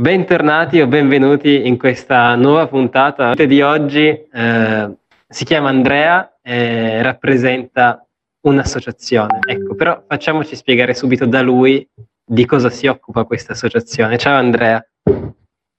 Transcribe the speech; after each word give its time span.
Bentornati 0.00 0.80
o 0.80 0.86
benvenuti 0.86 1.66
in 1.66 1.76
questa 1.76 2.36
nuova 2.36 2.68
puntata 2.68 3.34
di 3.34 3.60
oggi. 3.62 4.06
Eh, 4.06 4.96
si 5.26 5.44
chiama 5.44 5.70
Andrea 5.70 6.38
e 6.40 7.02
rappresenta 7.02 8.06
un'associazione. 8.42 9.40
Ecco, 9.44 9.74
però 9.74 10.04
facciamoci 10.06 10.54
spiegare 10.54 10.94
subito 10.94 11.26
da 11.26 11.40
lui 11.40 11.84
di 12.24 12.46
cosa 12.46 12.70
si 12.70 12.86
occupa 12.86 13.24
questa 13.24 13.54
associazione. 13.54 14.18
Ciao 14.18 14.38
Andrea. 14.38 14.80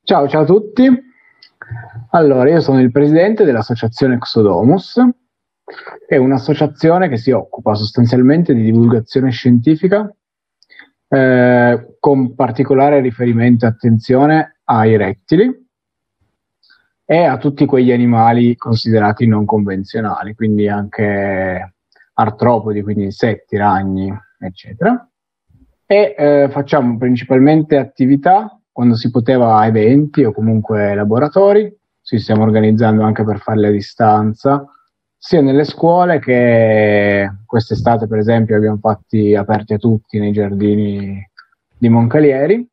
Ciao, 0.04 0.28
ciao 0.28 0.42
a 0.42 0.46
tutti. 0.46 0.86
Allora, 2.10 2.50
io 2.50 2.60
sono 2.60 2.82
il 2.82 2.92
presidente 2.92 3.46
dell'associazione 3.46 4.16
Exodomus, 4.16 5.02
è 6.06 6.18
un'associazione 6.18 7.08
che 7.08 7.16
si 7.16 7.32
occupa 7.32 7.74
sostanzialmente 7.74 8.54
di 8.54 8.64
divulgazione 8.64 9.32
scientifica 9.32 10.14
eh, 11.08 11.89
con 12.00 12.36
particolare 12.36 13.02
riferimento 13.02 13.66
e 13.66 13.70
attenzione 13.70 14.60
ai 14.66 14.98
rettili 14.98 15.68
e 17.06 17.24
a 17.24 17.38
tutti 17.38 17.66
quegli 17.66 17.92
animali 17.92 18.56
considerati 18.56 19.26
non 19.26 19.46
convenzionali, 19.46 20.36
quindi 20.36 20.68
anche 20.68 21.74
artropodi, 22.14 22.84
quindi 22.84 23.06
insetti, 23.06 23.58
ragni, 23.58 24.14
eccetera. 24.40 25.10
E 25.86 26.16
eh, 26.18 26.50
facciamo 26.52 26.98
principalmente 26.98 27.78
attività 27.78 28.60
quando 28.72 28.96
si 28.96 29.10
poteva 29.10 29.66
eventi 29.66 30.24
o 30.24 30.32
comunque 30.32 30.94
laboratori, 30.94 31.76
ci 32.02 32.20
stiamo 32.20 32.44
organizzando 32.44 33.02
anche 33.04 33.24
per 33.24 33.40
farle 33.40 33.70
a 33.70 33.72
distanza, 33.72 34.64
sia 35.18 35.42
nelle 35.42 35.66
scuole 35.66 36.20
che 36.20 37.30
quest'estate 37.46 38.08
per 38.08 38.20
esempio 38.20 38.56
abbiamo 38.56 38.78
fatti 38.78 39.36
aperti 39.36 39.74
a 39.74 39.78
tutti 39.78 40.18
nei 40.18 40.32
giardini 40.32 41.29
di 41.80 41.90
Moncalieri 41.90 42.68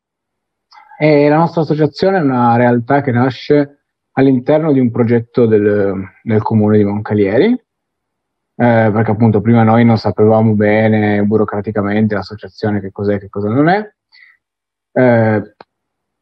e 0.99 1.29
la 1.29 1.37
nostra 1.37 1.61
associazione 1.61 2.17
è 2.17 2.21
una 2.21 2.55
realtà 2.57 3.01
che 3.01 3.11
nasce 3.11 3.83
all'interno 4.11 4.71
di 4.71 4.79
un 4.79 4.91
progetto 4.91 5.45
del, 5.45 5.95
del 6.21 6.41
comune 6.41 6.77
di 6.77 6.83
Moncalieri 6.83 7.51
eh, 7.53 8.89
perché 8.91 9.11
appunto 9.11 9.41
prima 9.41 9.63
noi 9.63 9.85
non 9.85 9.97
sapevamo 9.97 10.53
bene 10.53 11.23
burocraticamente 11.23 12.15
l'associazione 12.15 12.81
che 12.81 12.91
cos'è 12.91 13.15
e 13.15 13.19
che 13.19 13.29
cosa 13.29 13.49
non 13.49 13.69
è 13.69 13.89
eh, 14.91 15.55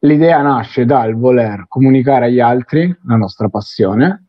l'idea 0.00 0.42
nasce 0.42 0.84
dal 0.84 1.14
voler 1.14 1.64
comunicare 1.66 2.26
agli 2.26 2.40
altri 2.40 2.94
la 3.06 3.16
nostra 3.16 3.48
passione 3.48 4.26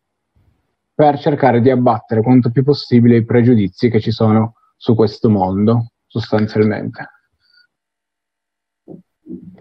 per 0.93 1.19
cercare 1.19 1.61
di 1.61 1.69
abbattere 1.69 2.23
quanto 2.23 2.49
più 2.49 2.63
possibile 2.63 3.17
i 3.17 3.25
pregiudizi 3.25 3.89
che 3.89 3.99
ci 3.99 4.09
sono 4.09 4.53
su 4.75 4.95
questo 4.95 5.29
mondo, 5.29 5.91
sostanzialmente. 6.07 7.16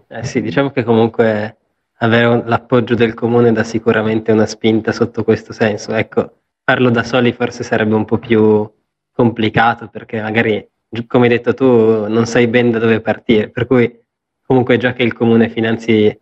Eh 0.09 0.25
sì, 0.25 0.41
diciamo 0.41 0.71
che 0.71 0.85
comunque 0.85 1.57
avere 1.99 2.43
l'appoggio 2.47 2.95
del 2.95 3.15
comune 3.15 3.53
dà 3.53 3.65
sicuramente 3.65 4.31
una 4.31 4.47
spinta 4.47 4.93
sotto 4.93 5.25
questo 5.25 5.53
senso. 5.53 5.93
Ecco, 5.95 6.43
farlo 6.65 6.91
da 6.91 7.03
soli 7.03 7.33
forse 7.33 7.65
sarebbe 7.65 7.95
un 7.95 8.05
po' 8.05 8.19
più 8.19 8.71
complicato 9.13 9.89
perché 9.89 10.21
magari, 10.21 10.69
come 11.07 11.25
hai 11.25 11.31
detto 11.31 11.55
tu, 11.55 12.07
non 12.07 12.27
sai 12.27 12.47
ben 12.47 12.71
da 12.71 12.79
dove 12.79 13.01
partire. 13.01 13.49
Per 13.49 13.67
cui 13.67 14.01
comunque 14.45 14.77
già 14.77 14.93
che 14.93 15.03
il 15.03 15.13
comune 15.13 15.49
finanzi 15.49 16.21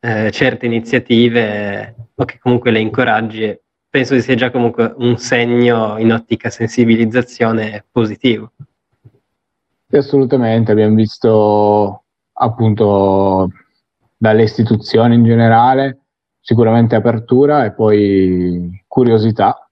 eh, 0.00 0.30
certe 0.32 0.66
iniziative 0.66 1.94
o 2.14 2.24
che 2.24 2.38
comunque 2.40 2.72
le 2.72 2.80
incoraggi, 2.80 3.56
penso 3.88 4.18
sia 4.18 4.34
già 4.34 4.50
comunque 4.50 4.92
un 4.96 5.16
segno 5.18 5.96
in 5.98 6.12
ottica 6.12 6.50
sensibilizzazione 6.50 7.84
positivo. 7.90 8.52
Assolutamente, 9.90 10.72
abbiamo 10.72 10.96
visto 10.96 12.01
appunto 12.42 13.50
dalle 14.16 14.42
istituzioni 14.42 15.14
in 15.14 15.24
generale 15.24 15.98
sicuramente 16.40 16.94
apertura 16.94 17.64
e 17.64 17.72
poi 17.72 18.82
curiosità, 18.86 19.68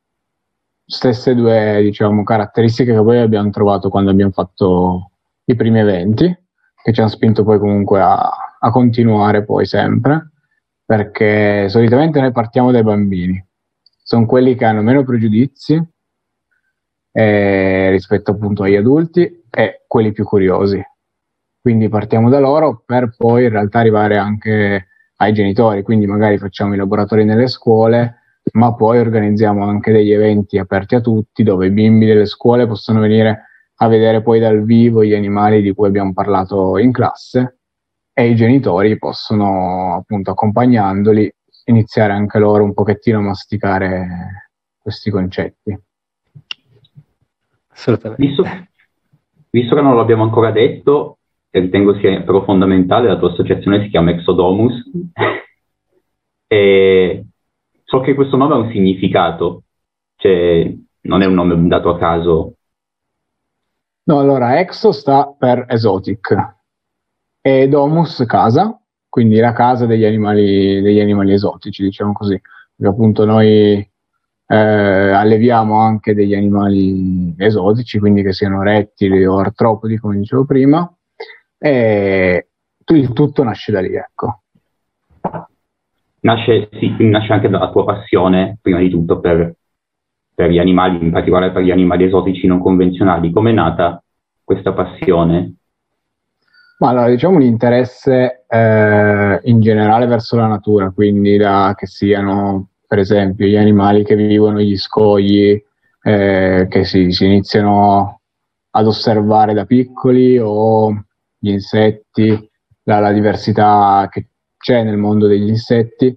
stesse 0.84 1.34
due 1.34 1.80
diciamo, 1.82 2.22
caratteristiche 2.22 2.92
che 2.92 3.02
poi 3.02 3.18
abbiamo 3.18 3.50
trovato 3.50 3.88
quando 3.88 4.10
abbiamo 4.10 4.32
fatto 4.32 5.10
i 5.44 5.54
primi 5.56 5.80
eventi, 5.80 6.26
che 6.82 6.92
ci 6.92 7.00
hanno 7.00 7.10
spinto 7.10 7.44
poi 7.44 7.58
comunque 7.58 8.00
a, 8.00 8.30
a 8.58 8.70
continuare 8.70 9.44
poi 9.44 9.66
sempre, 9.66 10.30
perché 10.84 11.68
solitamente 11.68 12.20
noi 12.20 12.32
partiamo 12.32 12.70
dai 12.70 12.82
bambini 12.82 13.44
sono 14.10 14.26
quelli 14.26 14.56
che 14.56 14.64
hanno 14.64 14.82
meno 14.82 15.04
pregiudizi 15.04 15.80
eh, 17.12 17.90
rispetto 17.90 18.32
appunto 18.32 18.64
agli 18.64 18.74
adulti 18.74 19.44
e 19.48 19.84
quelli 19.86 20.10
più 20.10 20.24
curiosi. 20.24 20.82
Quindi 21.60 21.88
partiamo 21.88 22.30
da 22.30 22.38
loro 22.38 22.82
per 22.84 23.14
poi 23.16 23.44
in 23.44 23.50
realtà 23.50 23.80
arrivare 23.80 24.16
anche 24.16 24.86
ai 25.16 25.32
genitori, 25.32 25.82
quindi 25.82 26.06
magari 26.06 26.38
facciamo 26.38 26.72
i 26.72 26.78
laboratori 26.78 27.24
nelle 27.24 27.48
scuole, 27.48 28.16
ma 28.52 28.74
poi 28.74 28.98
organizziamo 28.98 29.64
anche 29.64 29.92
degli 29.92 30.10
eventi 30.10 30.58
aperti 30.58 30.94
a 30.94 31.00
tutti 31.00 31.42
dove 31.42 31.66
i 31.66 31.70
bimbi 31.70 32.06
delle 32.06 32.24
scuole 32.24 32.66
possono 32.66 33.00
venire 33.00 33.44
a 33.82 33.88
vedere 33.88 34.22
poi 34.22 34.40
dal 34.40 34.64
vivo 34.64 35.04
gli 35.04 35.14
animali 35.14 35.60
di 35.60 35.74
cui 35.74 35.86
abbiamo 35.86 36.12
parlato 36.12 36.78
in 36.78 36.92
classe 36.92 37.58
e 38.12 38.28
i 38.28 38.34
genitori 38.34 38.98
possono 38.98 39.96
appunto 39.96 40.30
accompagnandoli 40.30 41.30
iniziare 41.64 42.12
anche 42.12 42.38
loro 42.38 42.64
un 42.64 42.74
pochettino 42.74 43.18
a 43.18 43.22
masticare 43.22 44.50
questi 44.78 45.10
concetti. 45.10 45.78
Assolutamente. 47.68 48.26
Visto, 48.26 48.44
visto 49.50 49.74
che 49.74 49.80
non 49.80 49.96
l'abbiamo 49.96 50.24
ancora 50.24 50.50
detto, 50.50 51.19
ritengo 51.50 51.98
sia 51.98 52.22
però 52.22 52.44
fondamentale, 52.44 53.08
la 53.08 53.18
tua 53.18 53.30
associazione 53.30 53.82
si 53.82 53.88
chiama 53.88 54.10
Exodomus 54.10 54.90
e 56.46 57.24
so 57.84 58.00
che 58.00 58.14
questo 58.14 58.36
nome 58.36 58.54
ha 58.54 58.58
un 58.58 58.70
significato, 58.70 59.64
cioè 60.16 60.72
non 61.02 61.22
è 61.22 61.26
un 61.26 61.34
nome 61.34 61.68
dato 61.68 61.90
a 61.90 61.98
caso. 61.98 62.54
No, 64.04 64.18
allora 64.18 64.58
Exo 64.60 64.92
sta 64.92 65.34
per 65.36 65.66
Exotic 65.68 66.36
e 67.40 67.68
Domus 67.68 68.24
casa, 68.26 68.80
quindi 69.08 69.36
la 69.36 69.52
casa 69.52 69.86
degli 69.86 70.04
animali, 70.04 70.80
degli 70.80 71.00
animali 71.00 71.32
esotici, 71.32 71.82
diciamo 71.82 72.12
così, 72.12 72.40
perché 72.76 72.92
appunto 72.92 73.24
noi 73.24 73.88
eh, 74.46 74.56
alleviamo 74.56 75.78
anche 75.78 76.14
degli 76.14 76.34
animali 76.34 77.34
esotici, 77.38 77.98
quindi 77.98 78.22
che 78.22 78.32
siano 78.32 78.62
rettili 78.62 79.24
o 79.24 79.38
artropodi, 79.38 79.98
come 79.98 80.18
dicevo 80.18 80.44
prima, 80.44 80.92
e 81.60 82.46
il 82.86 83.12
tutto 83.12 83.44
nasce 83.44 83.70
da 83.70 83.80
lì, 83.80 83.94
ecco. 83.94 84.42
Nasce, 86.20 86.68
sì, 86.72 86.94
nasce 87.00 87.32
anche 87.32 87.48
dalla 87.48 87.70
tua 87.70 87.84
passione, 87.84 88.58
prima 88.60 88.78
di 88.78 88.90
tutto, 88.90 89.20
per, 89.20 89.54
per 90.34 90.50
gli 90.50 90.58
animali, 90.58 91.04
in 91.04 91.10
particolare 91.10 91.52
per 91.52 91.62
gli 91.62 91.70
animali 91.70 92.04
esotici 92.04 92.46
non 92.46 92.60
convenzionali. 92.60 93.30
Come 93.30 93.50
è 93.50 93.54
nata 93.54 94.02
questa 94.42 94.72
passione? 94.72 95.54
Ma 96.78 96.88
allora, 96.88 97.08
diciamo 97.10 97.36
un 97.36 97.42
interesse 97.42 98.44
eh, 98.48 99.40
in 99.44 99.60
generale 99.60 100.06
verso 100.06 100.36
la 100.36 100.46
natura, 100.46 100.90
quindi 100.90 101.36
da, 101.36 101.74
che 101.76 101.86
siano 101.86 102.68
per 102.86 102.98
esempio 102.98 103.46
gli 103.46 103.56
animali 103.56 104.02
che 104.02 104.16
vivono 104.16 104.60
gli 104.60 104.76
scogli, 104.76 105.62
eh, 106.02 106.66
che 106.68 106.84
si, 106.84 107.12
si, 107.12 107.26
iniziano 107.26 108.20
ad 108.70 108.86
osservare 108.86 109.52
da 109.52 109.66
piccoli 109.66 110.38
o 110.38 111.04
gli 111.40 111.50
insetti, 111.50 112.50
la, 112.84 113.00
la 113.00 113.12
diversità 113.12 114.06
che 114.10 114.28
c'è 114.56 114.84
nel 114.84 114.98
mondo 114.98 115.26
degli 115.26 115.48
insetti 115.48 116.14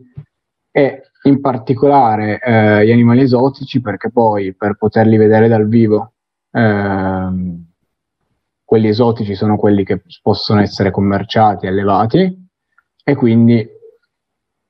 e 0.70 1.02
in 1.24 1.40
particolare 1.40 2.40
eh, 2.40 2.86
gli 2.86 2.92
animali 2.92 3.22
esotici 3.22 3.80
perché 3.82 4.12
poi 4.12 4.54
per 4.54 4.76
poterli 4.76 5.16
vedere 5.16 5.48
dal 5.48 5.68
vivo 5.68 6.14
eh, 6.52 7.30
quelli 8.64 8.88
esotici 8.88 9.36
sono 9.36 9.56
quelli 9.56 9.86
che 9.86 10.02
possono 10.22 10.60
essere 10.60 10.92
commerciati 10.92 11.68
allevati 11.68 12.50
e 13.04 13.16
quindi 13.16 13.66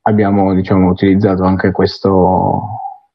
abbiamo 0.01 0.53
diciamo, 0.53 0.89
utilizzato 0.89 1.43
anche 1.43 1.71
questo, 1.71 2.61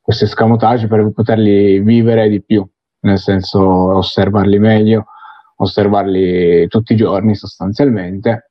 questo 0.00 0.24
escamotage 0.24 0.86
per 0.86 1.10
poterli 1.12 1.80
vivere 1.80 2.28
di 2.28 2.42
più, 2.42 2.66
nel 3.00 3.18
senso 3.18 3.60
osservarli 3.96 4.58
meglio, 4.58 5.06
osservarli 5.60 6.66
tutti 6.68 6.92
i 6.92 6.96
giorni 6.96 7.34
sostanzialmente 7.34 8.50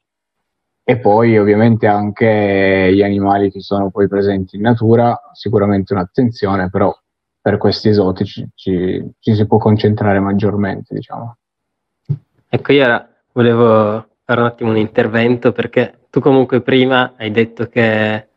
e 0.84 1.00
poi 1.00 1.38
ovviamente 1.38 1.86
anche 1.86 2.90
gli 2.94 3.02
animali 3.02 3.52
che 3.52 3.60
sono 3.60 3.90
poi 3.90 4.08
presenti 4.08 4.56
in 4.56 4.62
natura, 4.62 5.20
sicuramente 5.34 5.94
un'attenzione, 5.94 6.70
però 6.70 6.98
per 7.42 7.58
questi 7.58 7.90
esotici 7.90 8.48
ci, 8.56 9.06
ci 9.20 9.36
si 9.36 9.46
può 9.46 9.58
concentrare 9.58 10.20
maggiormente, 10.20 10.94
diciamo. 10.94 11.38
Ecco, 12.48 12.72
io 12.72 12.86
ora 12.86 13.10
volevo 13.34 14.08
fare 14.24 14.40
un 14.40 14.46
attimo 14.46 14.70
un 14.70 14.78
intervento 14.78 15.52
perché 15.52 16.08
tu 16.10 16.22
comunque 16.22 16.62
prima 16.62 17.14
hai 17.18 17.32
detto 17.32 17.68
che 17.68 18.28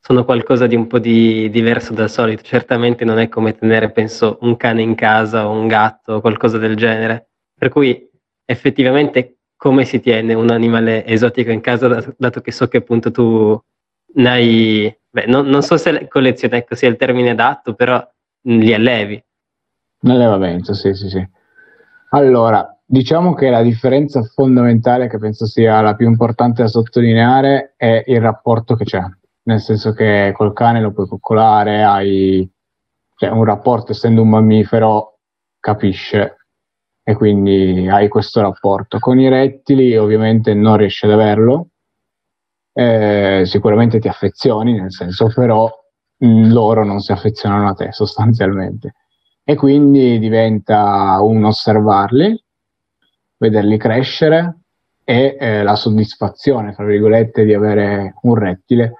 sono 0.00 0.24
qualcosa 0.24 0.66
di 0.66 0.74
un 0.74 0.88
po' 0.88 0.98
di 0.98 1.48
diverso 1.50 1.92
dal 1.92 2.10
solito. 2.10 2.42
Certamente 2.42 3.04
non 3.04 3.20
è 3.20 3.28
come 3.28 3.56
tenere, 3.56 3.92
penso, 3.92 4.38
un 4.40 4.56
cane 4.56 4.82
in 4.82 4.96
casa 4.96 5.46
o 5.46 5.52
un 5.52 5.68
gatto 5.68 6.14
o 6.14 6.20
qualcosa 6.20 6.58
del 6.58 6.74
genere. 6.74 7.28
Per 7.56 7.68
cui 7.68 8.09
effettivamente 8.50 9.36
come 9.56 9.84
si 9.84 10.00
tiene 10.00 10.34
un 10.34 10.50
animale 10.50 11.06
esotico 11.06 11.50
in 11.50 11.60
casa, 11.60 12.02
dato 12.16 12.40
che 12.40 12.50
so 12.50 12.66
che 12.66 12.78
appunto 12.78 13.10
tu 13.10 13.62
ne 14.14 14.28
hai, 14.28 14.98
beh, 15.08 15.26
non, 15.26 15.46
non 15.46 15.62
so 15.62 15.76
se 15.76 16.08
collezione 16.08 16.56
ecco, 16.56 16.74
sia 16.74 16.88
il 16.88 16.96
termine 16.96 17.30
adatto, 17.30 17.74
però 17.74 18.04
li 18.42 18.74
allevi. 18.74 19.22
Allevamento, 20.02 20.74
sì, 20.74 20.94
sì, 20.94 21.08
sì. 21.08 21.28
Allora, 22.10 22.76
diciamo 22.84 23.34
che 23.34 23.50
la 23.50 23.62
differenza 23.62 24.22
fondamentale, 24.22 25.08
che 25.08 25.18
penso 25.18 25.46
sia 25.46 25.80
la 25.80 25.94
più 25.94 26.08
importante 26.08 26.62
da 26.62 26.68
sottolineare, 26.68 27.74
è 27.76 28.02
il 28.06 28.20
rapporto 28.20 28.74
che 28.74 28.84
c'è. 28.84 29.02
Nel 29.42 29.60
senso 29.60 29.92
che 29.92 30.32
col 30.34 30.52
cane 30.52 30.80
lo 30.80 30.90
puoi 30.92 31.06
coccolare, 31.06 31.84
hai 31.84 32.50
cioè, 33.14 33.28
un 33.28 33.44
rapporto, 33.44 33.92
essendo 33.92 34.22
un 34.22 34.30
mammifero, 34.30 35.18
capisce 35.60 36.39
e 37.10 37.14
quindi 37.14 37.88
hai 37.88 38.08
questo 38.08 38.40
rapporto. 38.40 39.00
Con 39.00 39.18
i 39.18 39.28
rettili 39.28 39.96
ovviamente 39.96 40.54
non 40.54 40.76
riesci 40.76 41.06
ad 41.06 41.12
averlo, 41.12 41.70
eh, 42.72 43.42
sicuramente 43.44 43.98
ti 43.98 44.06
affezioni, 44.06 44.78
nel 44.78 44.92
senso 44.92 45.26
però 45.34 45.68
mh, 46.18 46.52
loro 46.52 46.84
non 46.84 47.00
si 47.00 47.10
affezionano 47.10 47.68
a 47.68 47.74
te 47.74 47.90
sostanzialmente 47.90 48.94
e 49.42 49.56
quindi 49.56 50.20
diventa 50.20 51.18
un 51.20 51.42
osservarli, 51.44 52.40
vederli 53.38 53.76
crescere 53.76 54.58
e 55.02 55.36
eh, 55.40 55.62
la 55.64 55.74
soddisfazione, 55.74 56.72
tra 56.74 56.84
virgolette, 56.84 57.44
di 57.44 57.54
avere 57.54 58.14
un 58.22 58.36
rettile 58.36 58.92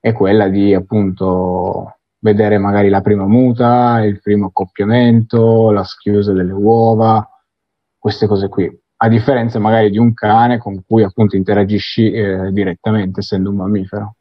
è 0.00 0.12
quella 0.12 0.48
di 0.48 0.72
appunto 0.72 1.96
vedere 2.20 2.56
magari 2.56 2.88
la 2.88 3.02
prima 3.02 3.26
muta, 3.26 4.02
il 4.02 4.20
primo 4.22 4.46
accoppiamento, 4.46 5.70
la 5.70 5.84
schiusa 5.84 6.32
delle 6.32 6.52
uova, 6.52 7.28
queste 8.08 8.26
cose 8.26 8.48
qui. 8.48 8.70
A 9.00 9.08
differenza 9.08 9.58
magari 9.58 9.90
di 9.90 9.98
un 9.98 10.14
cane 10.14 10.58
con 10.58 10.82
cui 10.86 11.02
appunto 11.02 11.36
interagisci 11.36 12.10
eh, 12.10 12.50
direttamente, 12.52 13.20
essendo 13.20 13.50
un 13.50 13.56
mammifero, 13.56 14.14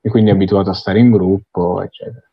e 0.00 0.08
quindi 0.08 0.30
abituato 0.30 0.70
a 0.70 0.74
stare 0.74 1.00
in 1.00 1.10
gruppo, 1.10 1.82
eccetera. 1.82 2.24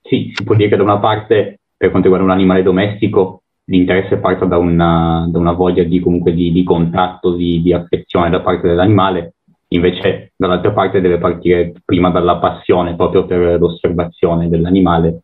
Sì, 0.00 0.30
si 0.32 0.44
può 0.44 0.54
dire 0.54 0.68
che 0.68 0.76
da 0.76 0.84
una 0.84 1.00
parte, 1.00 1.58
per 1.76 1.90
quanto 1.90 2.08
riguarda 2.08 2.32
un 2.32 2.38
animale 2.38 2.62
domestico, 2.62 3.42
l'interesse 3.64 4.18
parte 4.18 4.46
da 4.46 4.56
una, 4.56 5.26
da 5.28 5.38
una 5.40 5.52
voglia 5.52 5.82
di, 5.82 5.98
comunque 5.98 6.32
di, 6.32 6.52
di 6.52 6.62
contatto, 6.62 7.34
di, 7.34 7.60
di, 7.60 7.72
affezione 7.72 8.30
da 8.30 8.40
parte 8.40 8.68
dell'animale, 8.68 9.34
invece 9.68 10.32
dall'altra 10.36 10.70
parte 10.70 11.00
deve 11.00 11.18
partire 11.18 11.72
prima 11.84 12.10
dalla 12.10 12.36
passione 12.36 12.94
proprio 12.94 13.26
per 13.26 13.58
l'osservazione 13.58 14.48
dell'animale, 14.48 15.22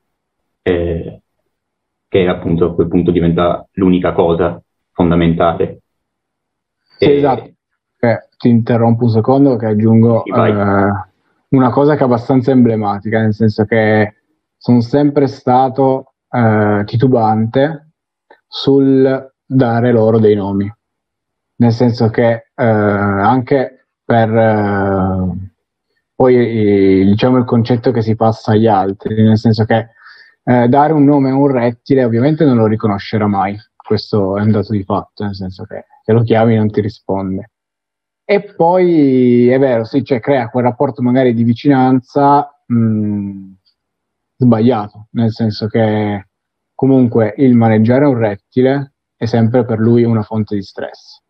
eh, 0.63 1.22
che 2.13 2.29
appunto 2.29 2.67
a 2.67 2.75
quel 2.75 2.89
punto 2.89 3.11
diventa 3.11 3.67
l'unica 3.73 4.13
cosa 4.13 4.61
fondamentale. 4.93 5.81
Sì, 6.99 7.05
e, 7.07 7.17
esatto. 7.17 7.51
Eh, 8.01 8.29
ti 8.37 8.51
interrompo 8.51 9.05
un 9.05 9.11
secondo 9.11 9.57
che 9.57 9.65
aggiungo 9.65 10.23
sì, 10.27 10.31
eh, 10.31 10.91
una 11.49 11.71
cosa 11.71 11.95
che 11.95 12.01
è 12.01 12.05
abbastanza 12.05 12.51
emblematica, 12.51 13.19
nel 13.19 13.33
senso 13.33 13.65
che 13.65 14.17
sono 14.59 14.83
sempre 14.83 15.27
stato 15.27 16.13
eh, 16.29 16.83
titubante 16.85 17.93
sul 18.47 19.33
dare 19.47 19.91
loro 19.91 20.19
dei 20.19 20.35
nomi, 20.35 20.71
nel 21.57 21.73
senso 21.73 22.11
che 22.11 22.31
eh, 22.55 22.63
anche 22.63 23.87
per 24.05 24.37
eh, 24.37 25.51
poi 26.15 27.07
diciamo 27.07 27.39
il 27.39 27.45
concetto 27.45 27.91
che 27.91 28.03
si 28.03 28.17
passa 28.17 28.53
agli 28.53 28.67
altri, 28.67 29.15
nel 29.23 29.39
senso 29.39 29.65
che 29.65 29.89
eh, 30.45 30.69
dare 30.69 30.93
un 30.93 31.05
nome 31.05 31.31
a 31.31 31.35
un 31.35 31.51
rettile 31.51 32.05
ovviamente 32.05 32.45
non 32.45 32.57
lo 32.57 32.67
riconoscerà 32.67 33.27
mai, 33.27 33.57
questo 33.77 34.37
è 34.37 34.43
un 34.43 34.51
dato 34.51 34.73
di 34.73 34.85
fatto, 34.85 35.25
nel 35.25 35.35
senso 35.35 35.65
che 35.65 35.87
se 36.03 36.13
lo 36.13 36.23
chiami 36.23 36.57
non 36.57 36.71
ti 36.71 36.81
risponde. 36.81 37.51
E 38.25 38.55
poi 38.55 39.49
è 39.49 39.59
vero, 39.59 39.85
sì, 39.85 40.05
cioè 40.05 40.21
crea 40.21 40.49
quel 40.49 40.65
rapporto 40.65 41.03
magari 41.03 41.35
di 41.35 41.43
vicinanza. 41.43 42.49
Mh, 42.67 43.53
sbagliato, 44.43 45.07
nel 45.11 45.33
senso 45.33 45.69
che 45.69 46.29
comunque 46.75 47.35
il 47.39 47.55
maneggiare 47.55 48.05
un 48.07 48.17
rettile 48.19 48.95
è 49.17 49.25
sempre 49.27 49.65
per 49.65 49.79
lui 49.79 50.03
una 50.03 50.23
fonte 50.23 50.57
di 50.57 50.63
stress, 50.63 51.23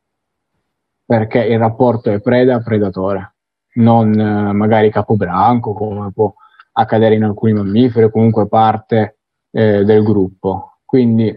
perché 1.05 1.45
il 1.45 1.59
rapporto 1.59 2.11
è 2.11 2.21
preda-predatore, 2.21 3.35
non 3.75 4.19
eh, 4.19 4.53
magari 4.53 4.91
capobranco 4.91 5.75
come 5.75 6.11
può 6.13 6.33
accadere 6.73 7.15
in 7.15 7.25
alcuni 7.25 7.53
mammiferi 7.53 8.07
o 8.07 8.11
comunque 8.11 8.49
parte 8.49 9.19
eh, 9.51 9.85
del 9.85 10.03
gruppo. 10.03 10.79
Quindi 10.85 11.35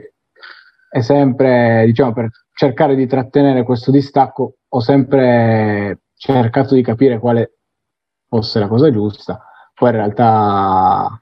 è 0.89 1.01
sempre, 1.01 1.83
diciamo, 1.85 2.13
per 2.13 2.29
cercare 2.53 2.95
di 2.95 3.05
trattenere 3.07 3.63
questo 3.63 3.91
distacco, 3.91 4.55
ho 4.67 4.79
sempre 4.79 6.01
cercato 6.15 6.73
di 6.73 6.81
capire 6.81 7.19
quale 7.19 7.57
fosse 8.27 8.59
la 8.59 8.67
cosa 8.67 8.91
giusta. 8.91 9.45
Poi 9.73 9.89
in 9.89 9.95
realtà 9.95 11.19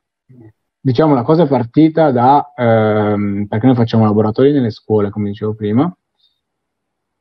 diciamo 0.85 1.15
la 1.15 1.23
cosa 1.23 1.43
è 1.43 1.47
partita 1.47 2.11
da, 2.11 2.51
ehm, 2.55 3.47
perché 3.47 3.65
noi 3.65 3.75
facciamo 3.75 4.03
laboratori 4.03 4.51
nelle 4.51 4.69
scuole, 4.69 5.09
come 5.09 5.29
dicevo 5.29 5.55
prima, 5.55 5.91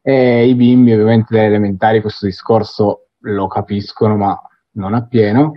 e 0.03 0.49
i 0.49 0.55
bimbi 0.57 0.93
ovviamente 0.93 1.33
delle 1.33 1.47
elementari 1.47 2.01
questo 2.01 2.27
discorso 2.27 3.07
lo 3.21 3.47
capiscono, 3.47 4.17
ma 4.17 4.41
non 4.73 4.95
appieno, 4.95 5.53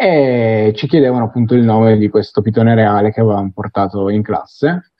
e 0.00 0.72
ci 0.76 0.86
chiedevano 0.86 1.24
appunto 1.24 1.54
il 1.54 1.62
nome 1.62 1.98
di 1.98 2.08
questo 2.08 2.40
pitone 2.40 2.74
reale 2.74 3.12
che 3.12 3.20
avevamo 3.20 3.50
portato 3.52 4.08
in 4.08 4.22
classe. 4.22 4.92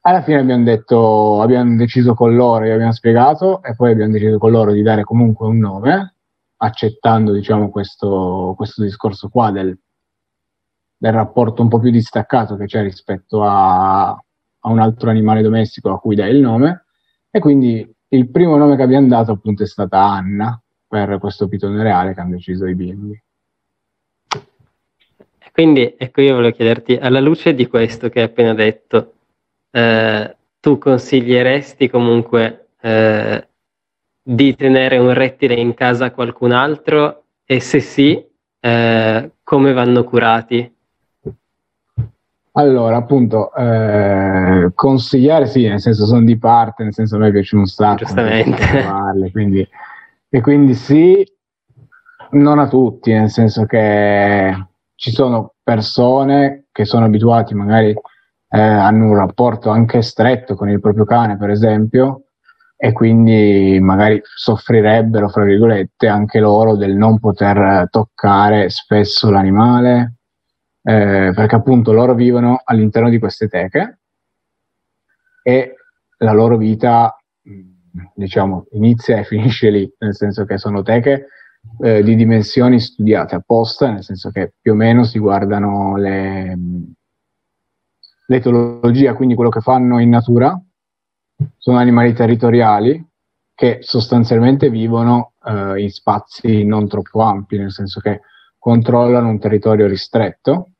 Alla 0.00 0.22
fine 0.22 0.40
abbiamo 0.40 0.64
detto, 0.64 1.40
abbiamo 1.40 1.76
deciso 1.76 2.14
con 2.14 2.34
loro, 2.34 2.64
gli 2.64 2.70
abbiamo 2.70 2.92
spiegato, 2.92 3.62
e 3.62 3.76
poi 3.76 3.92
abbiamo 3.92 4.10
deciso 4.12 4.38
con 4.38 4.50
loro 4.50 4.72
di 4.72 4.82
dare 4.82 5.04
comunque 5.04 5.46
un 5.46 5.58
nome, 5.58 6.14
accettando 6.56 7.32
diciamo 7.32 7.70
questo, 7.70 8.54
questo 8.56 8.82
discorso 8.82 9.28
qua 9.28 9.52
del 9.52 9.78
del 11.02 11.12
rapporto 11.12 11.62
un 11.62 11.68
po' 11.68 11.78
più 11.78 11.90
distaccato 11.90 12.56
che 12.56 12.66
c'è 12.66 12.82
rispetto 12.82 13.42
a, 13.42 14.10
a 14.10 14.68
un 14.68 14.78
altro 14.80 15.08
animale 15.08 15.40
domestico 15.40 15.90
a 15.90 15.98
cui 15.98 16.14
dai 16.14 16.34
il 16.34 16.40
nome. 16.40 16.84
E 17.30 17.38
quindi 17.38 17.88
il 18.08 18.30
primo 18.30 18.56
nome 18.56 18.76
che 18.76 18.82
abbiamo 18.82 19.08
dato 19.08 19.32
appunto 19.32 19.62
è 19.62 19.66
stata 19.66 19.98
Anna 19.98 20.60
per 20.86 21.18
questo 21.18 21.48
pitone 21.48 21.82
reale 21.82 22.12
che 22.12 22.20
hanno 22.20 22.32
deciso 22.32 22.66
i 22.66 22.74
bimbi. 22.74 23.18
Quindi 25.52 25.94
ecco 25.96 26.20
io 26.20 26.34
volevo 26.34 26.54
chiederti, 26.54 26.96
alla 26.96 27.20
luce 27.20 27.54
di 27.54 27.66
questo 27.66 28.08
che 28.08 28.20
hai 28.20 28.26
appena 28.26 28.54
detto, 28.54 29.12
eh, 29.70 30.36
tu 30.60 30.78
consiglieresti 30.78 31.88
comunque 31.88 32.68
eh, 32.80 33.48
di 34.22 34.54
tenere 34.54 34.98
un 34.98 35.12
rettile 35.12 35.54
in 35.54 35.74
casa 35.74 36.06
a 36.06 36.10
qualcun 36.10 36.52
altro 36.52 37.24
e 37.44 37.60
se 37.60 37.80
sì, 37.80 38.24
eh, 38.60 39.30
come 39.42 39.72
vanno 39.72 40.04
curati? 40.04 40.74
Allora, 42.52 42.96
appunto, 42.96 43.54
eh, 43.54 44.70
consigliare 44.74 45.46
sì, 45.46 45.68
nel 45.68 45.80
senso 45.80 46.04
sono 46.04 46.22
di 46.22 46.36
parte, 46.36 46.82
nel 46.82 46.92
senso 46.92 47.16
a 47.16 47.18
me 47.20 47.30
piace 47.30 47.56
un 47.56 47.66
sacco. 47.66 48.04
Giustamente. 48.04 48.62
Farle, 48.82 49.30
quindi, 49.30 49.66
e 50.28 50.40
quindi 50.40 50.74
sì, 50.74 51.24
non 52.32 52.58
a 52.58 52.68
tutti, 52.68 53.12
nel 53.12 53.30
senso 53.30 53.66
che 53.66 54.66
ci 55.00 55.12
sono 55.12 55.54
persone 55.62 56.66
che 56.70 56.84
sono 56.84 57.06
abituati, 57.06 57.54
magari 57.54 57.88
eh, 57.88 58.60
hanno 58.60 59.06
un 59.06 59.16
rapporto 59.16 59.70
anche 59.70 60.02
stretto 60.02 60.54
con 60.54 60.68
il 60.68 60.78
proprio 60.78 61.06
cane, 61.06 61.38
per 61.38 61.48
esempio, 61.48 62.24
e 62.76 62.92
quindi 62.92 63.78
magari 63.80 64.20
soffrirebbero, 64.22 65.30
fra 65.30 65.44
virgolette, 65.44 66.06
anche 66.06 66.38
loro 66.38 66.76
del 66.76 66.94
non 66.96 67.18
poter 67.18 67.88
toccare 67.88 68.68
spesso 68.68 69.30
l'animale 69.30 70.16
eh, 70.82 71.32
perché 71.34 71.54
appunto 71.54 71.92
loro 71.92 72.12
vivono 72.14 72.60
all'interno 72.62 73.08
di 73.08 73.18
queste 73.18 73.48
teche 73.48 74.00
e 75.42 75.76
la 76.18 76.32
loro 76.32 76.58
vita, 76.58 77.16
diciamo, 78.12 78.66
inizia 78.72 79.16
e 79.16 79.24
finisce 79.24 79.70
lì, 79.70 79.90
nel 80.00 80.14
senso 80.14 80.44
che 80.44 80.58
sono 80.58 80.82
teche 80.82 81.28
eh, 81.82 82.02
di 82.02 82.14
dimensioni 82.14 82.80
studiate 82.80 83.34
apposta, 83.34 83.90
nel 83.90 84.04
senso 84.04 84.30
che 84.30 84.52
più 84.60 84.72
o 84.72 84.74
meno 84.74 85.04
si 85.04 85.18
guardano 85.18 85.96
le, 85.96 86.58
l'etologia, 88.26 89.14
quindi 89.14 89.34
quello 89.34 89.50
che 89.50 89.60
fanno 89.60 89.98
in 89.98 90.10
natura, 90.10 90.60
sono 91.56 91.78
animali 91.78 92.12
territoriali 92.12 93.04
che 93.54 93.78
sostanzialmente 93.80 94.70
vivono 94.70 95.32
eh, 95.44 95.82
in 95.82 95.90
spazi 95.90 96.64
non 96.64 96.88
troppo 96.88 97.20
ampi, 97.20 97.58
nel 97.58 97.72
senso 97.72 98.00
che 98.00 98.22
controllano 98.58 99.28
un 99.28 99.38
territorio 99.38 99.86
ristretto. 99.86 100.70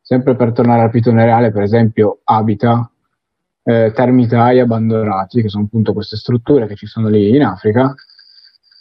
Sempre 0.00 0.36
per 0.36 0.52
tornare 0.52 0.82
al 0.82 0.90
pitone 0.90 1.24
reale, 1.24 1.50
per 1.50 1.62
esempio, 1.62 2.20
abita 2.24 2.90
eh, 3.62 3.92
termitai 3.94 4.60
abbandonati, 4.60 5.42
che 5.42 5.48
sono 5.48 5.64
appunto 5.64 5.92
queste 5.92 6.16
strutture 6.16 6.66
che 6.66 6.76
ci 6.76 6.86
sono 6.86 7.08
lì 7.08 7.34
in 7.34 7.42
Africa, 7.42 7.94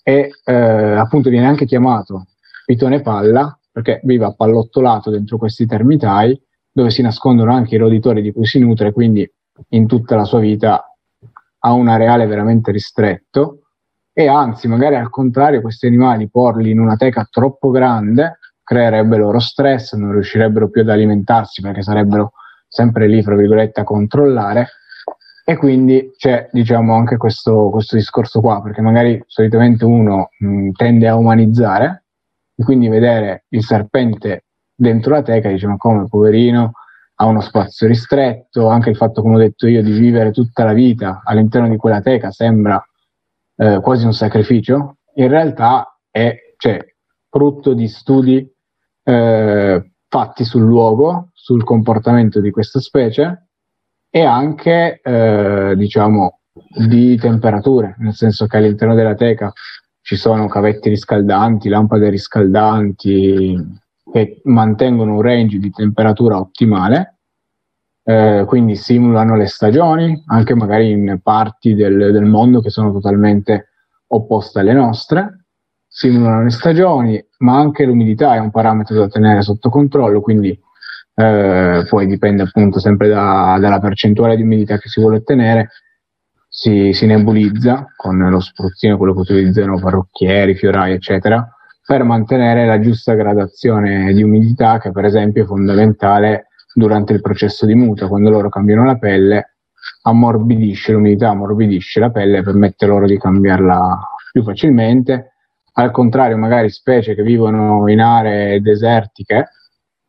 e 0.04 0.32
eh, 0.44 0.54
appunto 0.54 1.30
viene 1.30 1.48
anche 1.48 1.66
chiamato 1.66 2.28
pitone 2.66 3.02
palla 3.02 3.58
perché 3.72 4.02
vive 4.04 4.26
appallottolato 4.26 5.10
dentro 5.10 5.38
questi 5.38 5.66
termitai 5.66 6.40
dove 6.72 6.90
si 6.90 7.02
nascondono 7.02 7.54
anche 7.54 7.76
i 7.76 7.78
roditori 7.78 8.22
di 8.22 8.32
cui 8.32 8.46
si 8.46 8.60
nutre, 8.60 8.92
quindi 8.92 9.30
in 9.70 9.88
tutta 9.88 10.16
la 10.16 10.26
sua 10.26 10.40
vita 10.40 10.86
a 11.60 11.72
un 11.72 11.88
areale 11.88 12.26
veramente 12.26 12.72
ristretto 12.72 13.60
e 14.12 14.28
anzi 14.28 14.68
magari 14.68 14.96
al 14.96 15.10
contrario 15.10 15.62
questi 15.62 15.88
animali 15.88 16.30
porli 16.30 16.72
in 16.72 16.80
una 16.80 16.96
teca 16.96 17.28
troppo 17.30 17.70
grande 17.70 18.38
creerebbe 18.64 19.18
loro 19.18 19.40
stress, 19.40 19.94
non 19.94 20.12
riuscirebbero 20.12 20.70
più 20.70 20.82
ad 20.82 20.90
alimentarsi 20.90 21.62
perché 21.62 21.82
sarebbero 21.82 22.34
sempre 22.68 23.08
lì, 23.08 23.22
fra 23.22 23.36
virgolette, 23.36 23.82
a 23.82 23.84
controllare. 23.84 24.68
E 25.46 25.58
quindi 25.58 26.12
c'è, 26.16 26.48
diciamo, 26.52 26.96
anche 26.96 27.18
questo, 27.18 27.70
questo 27.70 27.98
discorso 27.98 28.40
qua, 28.40 28.62
perché 28.62 28.82
magari 28.82 29.22
solitamente 29.28 29.84
uno 29.84 30.30
mh, 30.38 30.72
tende 30.72 31.08
a 31.08 31.16
umanizzare, 31.16 32.06
e 32.56 32.64
quindi 32.64 32.88
vedere 32.88 33.46
il 33.50 33.64
serpente 33.64 34.46
dentro 34.74 35.14
la 35.14 35.22
teca, 35.22 35.50
dice, 35.50 35.68
ma 35.68 35.76
come, 35.76 36.08
poverino, 36.08 36.72
ha 37.16 37.26
uno 37.26 37.42
spazio 37.42 37.88
ristretto, 37.88 38.68
anche 38.68 38.90
il 38.90 38.96
fatto, 38.96 39.22
come 39.22 39.36
ho 39.36 39.40
detto 39.40 39.68
io, 39.68 39.84
di 39.84 39.92
vivere 39.92 40.32
tutta 40.32 40.64
la 40.64 40.74
vita 40.74 41.22
all'interno 41.24 41.70
di 41.70 41.78
quella 41.78 42.02
teca 42.02 42.32
sembra 42.32 42.82
eh, 43.56 43.80
quasi 43.82 44.06
un 44.06 44.14
sacrificio, 44.14 44.98
in 45.16 45.28
realtà 45.28 46.00
è 46.10 46.36
cioè, 46.58 46.80
frutto 47.30 47.74
di 47.74 47.88
studi 47.88 48.50
eh, 49.04 49.92
fatti 50.08 50.44
sul 50.46 50.64
luogo, 50.64 51.30
sul 51.34 51.64
comportamento 51.64 52.40
di 52.40 52.50
questa 52.50 52.80
specie 52.80 53.50
e 54.16 54.22
anche, 54.22 55.02
eh, 55.02 55.74
diciamo, 55.76 56.42
di 56.88 57.18
temperature, 57.18 57.96
nel 57.98 58.14
senso 58.14 58.46
che 58.46 58.58
all'interno 58.58 58.94
della 58.94 59.16
teca 59.16 59.52
ci 60.02 60.16
sono 60.16 60.48
cavetti 60.48 60.90
riscaldanti, 60.90 61.68
lampade 61.68 62.12
riscaldanti 62.12 63.80
che 64.12 64.42
mantengono 64.44 65.16
un 65.16 65.22
range 65.24 65.58
di 65.58 65.72
temperatura 65.72 66.38
ottimale, 66.38 67.18
eh, 68.04 68.44
quindi 68.46 68.76
simulano 68.76 69.36
le 69.36 69.48
stagioni, 69.48 70.22
anche 70.28 70.54
magari 70.54 70.92
in 70.92 71.20
parti 71.24 71.74
del, 71.74 72.12
del 72.12 72.26
mondo 72.26 72.62
che 72.62 72.70
sono 72.70 72.92
totalmente 72.92 73.70
opposte 74.10 74.60
alle 74.60 74.74
nostre 74.74 75.46
simulano 75.88 76.44
le 76.44 76.52
stagioni, 76.52 77.26
ma 77.40 77.58
anche 77.58 77.84
l'umidità 77.86 78.36
è 78.36 78.38
un 78.38 78.52
parametro 78.52 78.96
da 78.96 79.08
tenere 79.08 79.42
sotto 79.42 79.70
controllo, 79.70 80.22
quindi 80.22 80.60
eh, 81.16 81.86
poi 81.88 82.06
dipende 82.08 82.44
appunto 82.44 82.80
sempre 82.80 83.08
da, 83.08 83.58
dalla 83.60 83.80
percentuale 83.80 84.36
di 84.36 84.42
umidità 84.42 84.78
che 84.78 84.90
si 84.90 85.00
vuole 85.00 85.18
ottenere, 85.18 85.70
si, 86.48 86.94
si 86.94 87.06
nebulizza 87.06 87.88
con 87.96 88.18
lo 88.18 88.40
spruzzino, 88.40 88.98
quello 88.98 89.14
che 89.14 89.22
utilizzano 89.22 89.80
parrucchieri, 89.80 90.56
fiorai, 90.56 90.94
eccetera, 90.94 91.48
per 91.86 92.04
mantenere 92.04 92.66
la 92.66 92.80
giusta 92.80 93.14
gradazione 93.14 94.14
di 94.14 94.24
umidità 94.24 94.80
che 94.80 94.92
per 94.92 95.06
esempio 95.06 95.44
è 95.44 95.46
fondamentale 95.48 96.48
durante 96.74 97.14
il 97.14 97.22
processo 97.22 97.66
di 97.66 97.76
muta, 97.76 98.08
quando 98.08 98.30
loro 98.30 98.50
cambiano 98.50 98.86
la 98.86 98.98
pelle, 98.98 99.56
ammorbidisce 100.04 100.94
l'umidità, 100.94 101.30
ammorbidisce 101.30 102.00
la 102.00 102.10
pelle 102.10 102.40
e 102.40 102.44
permette 102.44 102.86
loro 102.86 103.06
di 103.06 103.18
cambiarla 103.18 104.00
più 104.32 104.44
facilmente. 104.44 105.34
Al 105.74 105.92
contrario, 105.92 106.38
magari 106.38 106.70
specie 106.70 107.16
che 107.16 107.24
vivono 107.24 107.88
in 107.88 108.00
aree 108.00 108.62
desertiche, 108.62 109.50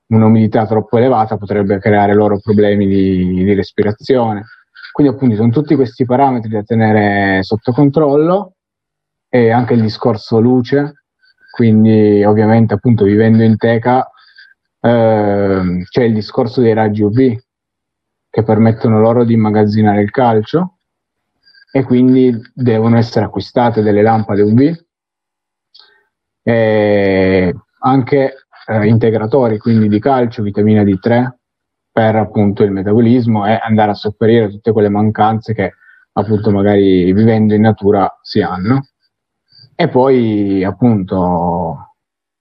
un'umidità 0.06 0.66
troppo 0.66 0.98
elevata 0.98 1.36
potrebbe 1.36 1.78
creare 1.78 2.14
loro 2.14 2.38
problemi 2.38 2.86
di, 2.86 3.44
di 3.44 3.54
respirazione. 3.54 4.44
Quindi 4.92 5.12
appunto 5.12 5.34
sono 5.34 5.50
tutti 5.50 5.74
questi 5.74 6.04
parametri 6.04 6.50
da 6.50 6.62
tenere 6.62 7.42
sotto 7.42 7.72
controllo 7.72 8.54
e 9.28 9.50
anche 9.50 9.74
il 9.74 9.82
discorso 9.82 10.38
luce, 10.38 11.04
quindi 11.50 12.22
ovviamente 12.22 12.74
appunto 12.74 13.04
vivendo 13.04 13.42
in 13.42 13.56
teca 13.56 14.08
eh, 14.80 15.84
c'è 15.88 16.02
il 16.02 16.14
discorso 16.14 16.60
dei 16.60 16.74
raggi 16.74 17.02
UV 17.02 17.36
che 18.30 18.42
permettono 18.42 19.00
loro 19.00 19.24
di 19.24 19.32
immagazzinare 19.32 20.02
il 20.02 20.10
calcio 20.10 20.78
e 21.72 21.82
quindi 21.82 22.40
devono 22.52 22.96
essere 22.96 23.24
acquistate 23.24 23.82
delle 23.82 24.02
lampade 24.02 24.42
UV 24.42 24.84
e 26.42 27.54
anche 27.80 28.34
eh, 28.66 28.86
integratori, 28.86 29.58
quindi 29.58 29.88
di 29.88 29.98
calcio, 29.98 30.42
vitamina 30.42 30.82
D3 30.82 31.28
per 31.90 32.16
appunto 32.16 32.64
il 32.64 32.72
metabolismo 32.72 33.46
e 33.46 33.58
andare 33.62 33.92
a 33.92 33.94
sopperire 33.94 34.50
tutte 34.50 34.72
quelle 34.72 34.88
mancanze 34.88 35.54
che 35.54 35.74
appunto 36.12 36.50
magari 36.50 37.12
vivendo 37.12 37.54
in 37.54 37.62
natura 37.62 38.18
si 38.22 38.40
hanno. 38.40 38.88
E 39.76 39.88
poi 39.88 40.64
appunto 40.64 41.94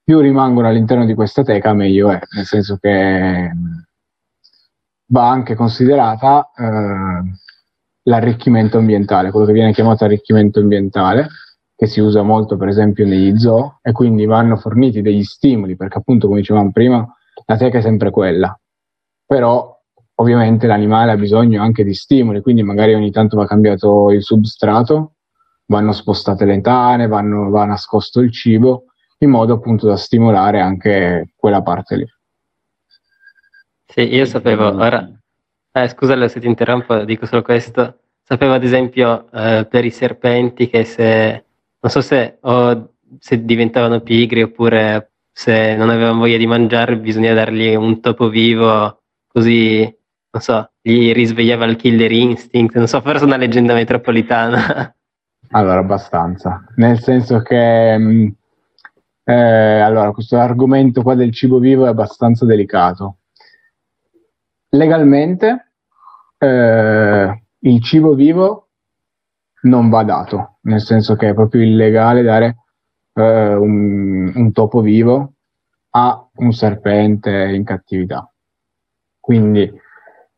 più 0.03 0.19
rimangono 0.19 0.67
all'interno 0.67 1.05
di 1.05 1.13
questa 1.13 1.43
teca 1.43 1.73
meglio 1.73 2.11
è, 2.11 2.19
nel 2.35 2.45
senso 2.45 2.77
che 2.77 3.51
va 5.05 5.29
anche 5.29 5.55
considerata 5.55 6.51
eh, 6.55 7.21
l'arricchimento 8.03 8.77
ambientale, 8.77 9.31
quello 9.31 9.45
che 9.45 9.53
viene 9.53 9.73
chiamato 9.73 10.03
arricchimento 10.03 10.59
ambientale, 10.59 11.27
che 11.83 11.89
si 11.89 11.99
usa 11.99 12.21
molto 12.21 12.55
per 12.55 12.69
esempio 12.69 13.05
negli 13.05 13.37
zoo 13.37 13.79
e 13.81 13.91
quindi 13.91 14.25
vanno 14.25 14.55
forniti 14.55 15.01
degli 15.01 15.23
stimoli 15.23 15.75
perché 15.75 15.97
appunto 15.97 16.27
come 16.27 16.39
dicevamo 16.39 16.71
prima 16.71 17.05
la 17.45 17.57
teca 17.57 17.79
è 17.79 17.81
sempre 17.81 18.09
quella. 18.09 18.57
Però 19.25 19.77
ovviamente 20.15 20.65
l'animale 20.65 21.11
ha 21.11 21.17
bisogno 21.17 21.61
anche 21.61 21.83
di 21.83 21.93
stimoli 21.93 22.41
quindi 22.41 22.63
magari 22.63 22.93
ogni 22.93 23.11
tanto 23.11 23.35
va 23.35 23.45
cambiato 23.45 24.11
il 24.11 24.23
substrato 24.23 25.15
vanno 25.65 25.91
spostate 25.91 26.45
le 26.45 26.61
tane 26.61 27.07
vanno, 27.07 27.49
va 27.49 27.65
nascosto 27.65 28.21
il 28.21 28.31
cibo 28.31 28.85
in 29.17 29.31
modo 29.31 29.55
appunto 29.55 29.85
da 29.87 29.97
stimolare 29.97 30.61
anche 30.61 31.33
quella 31.35 31.61
parte 31.61 31.97
lì. 31.97 32.05
Sì 33.87 34.01
io 34.13 34.23
sapevo 34.23 34.67
ora 34.67 35.05
eh, 35.73 35.87
scusa 35.89 36.27
se 36.29 36.39
ti 36.39 36.47
interrompo 36.47 37.03
dico 37.03 37.25
solo 37.25 37.41
questo. 37.41 37.97
Sapevo 38.25 38.53
ad 38.53 38.63
esempio 38.63 39.29
eh, 39.33 39.67
per 39.69 39.83
i 39.83 39.91
serpenti 39.91 40.69
che 40.69 40.85
se 40.85 41.43
non 41.83 41.91
so 41.91 41.99
se, 41.99 42.37
o 42.41 42.93
se 43.19 43.43
diventavano 43.43 43.99
pigri 43.99 44.41
oppure 44.41 45.11
se 45.33 45.75
non 45.75 45.89
avevano 45.89 46.19
voglia 46.19 46.37
di 46.37 46.47
mangiare 46.47 46.97
bisogna 46.97 47.33
dargli 47.33 47.75
un 47.75 47.99
topo 47.99 48.29
vivo 48.29 49.01
così, 49.27 49.81
non 49.81 50.41
so, 50.41 50.71
gli 50.81 51.11
risvegliava 51.11 51.65
il 51.65 51.75
killer 51.75 52.11
instinct, 52.11 52.75
non 52.77 52.87
so, 52.87 53.01
forse 53.01 53.25
una 53.25 53.37
leggenda 53.37 53.73
metropolitana. 53.73 54.95
Allora, 55.55 55.79
abbastanza, 55.79 56.63
nel 56.77 56.99
senso 56.99 57.41
che 57.41 57.95
mm, 57.95 58.27
eh, 59.25 59.79
allora, 59.79 60.11
questo 60.11 60.37
argomento 60.37 61.03
qua 61.03 61.13
del 61.13 61.31
cibo 61.31 61.59
vivo 61.59 61.85
è 61.85 61.89
abbastanza 61.89 62.45
delicato. 62.45 63.17
Legalmente 64.69 65.73
eh, 66.39 67.43
il 67.59 67.83
cibo 67.83 68.15
vivo 68.15 68.69
non 69.63 69.89
va 69.89 70.03
dato, 70.03 70.52
nel 70.63 70.81
senso 70.81 71.15
che 71.15 71.29
è 71.29 71.33
proprio 71.33 71.63
illegale 71.63 72.21
dare 72.21 72.57
eh, 73.13 73.53
un, 73.53 74.31
un, 74.33 74.51
topo 74.51 74.81
vivo 74.81 75.33
a 75.91 76.27
un 76.35 76.51
serpente 76.51 77.31
in 77.31 77.63
cattività. 77.63 78.31
Quindi, 79.19 79.71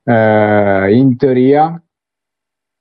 eh, 0.04 0.96
in 0.96 1.18
teoria, 1.18 1.82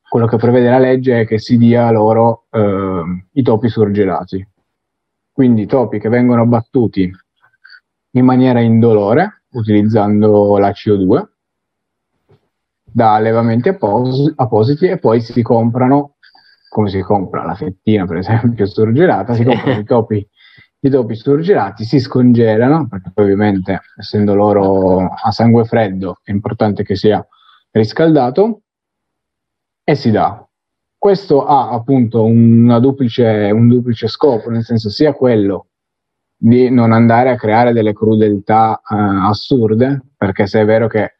quello 0.08 0.26
che 0.26 0.36
prevede 0.36 0.68
la 0.68 0.78
legge 0.78 1.20
è 1.20 1.26
che 1.26 1.38
si 1.38 1.56
dia 1.56 1.90
loro 1.90 2.46
eh, 2.50 3.26
i 3.32 3.42
topi 3.42 3.68
surgelati. 3.68 4.46
Quindi 5.32 5.66
topi 5.66 5.98
che 5.98 6.08
vengono 6.08 6.42
abbattuti 6.42 7.10
in 8.10 8.24
maniera 8.24 8.60
indolore, 8.60 9.42
utilizzando 9.50 10.56
la 10.58 10.70
CO2, 10.70 11.28
da 12.84 13.14
allevamenti 13.14 13.70
appos- 13.70 14.32
appositi 14.36 14.86
e 14.86 14.98
poi 14.98 15.20
si 15.20 15.42
comprano 15.42 16.13
come 16.74 16.88
si 16.88 17.02
compra 17.02 17.44
la 17.44 17.54
fettina, 17.54 18.04
per 18.04 18.16
esempio, 18.16 18.66
surgelata, 18.66 19.32
si 19.34 19.44
comprano 19.44 19.78
i 19.78 19.84
topi, 19.84 20.28
i 20.80 20.90
topi 20.90 21.14
surgelati, 21.14 21.84
si 21.84 22.00
scongelano, 22.00 22.88
perché 22.88 23.12
poi 23.14 23.26
ovviamente, 23.26 23.80
essendo 23.96 24.34
loro 24.34 25.06
a 25.06 25.30
sangue 25.30 25.66
freddo, 25.66 26.18
è 26.24 26.32
importante 26.32 26.82
che 26.82 26.96
sia 26.96 27.24
riscaldato, 27.70 28.62
e 29.84 29.94
si 29.94 30.10
dà. 30.10 30.44
Questo 30.98 31.44
ha 31.46 31.70
appunto 31.70 32.26
duplice, 32.26 33.52
un 33.52 33.68
duplice 33.68 34.08
scopo, 34.08 34.50
nel 34.50 34.64
senso 34.64 34.90
sia 34.90 35.12
quello 35.12 35.68
di 36.36 36.70
non 36.70 36.90
andare 36.90 37.30
a 37.30 37.36
creare 37.36 37.72
delle 37.72 37.92
crudeltà 37.92 38.78
eh, 38.78 38.96
assurde, 38.96 40.06
perché 40.16 40.48
se 40.48 40.62
è 40.62 40.64
vero 40.64 40.88
che 40.88 41.18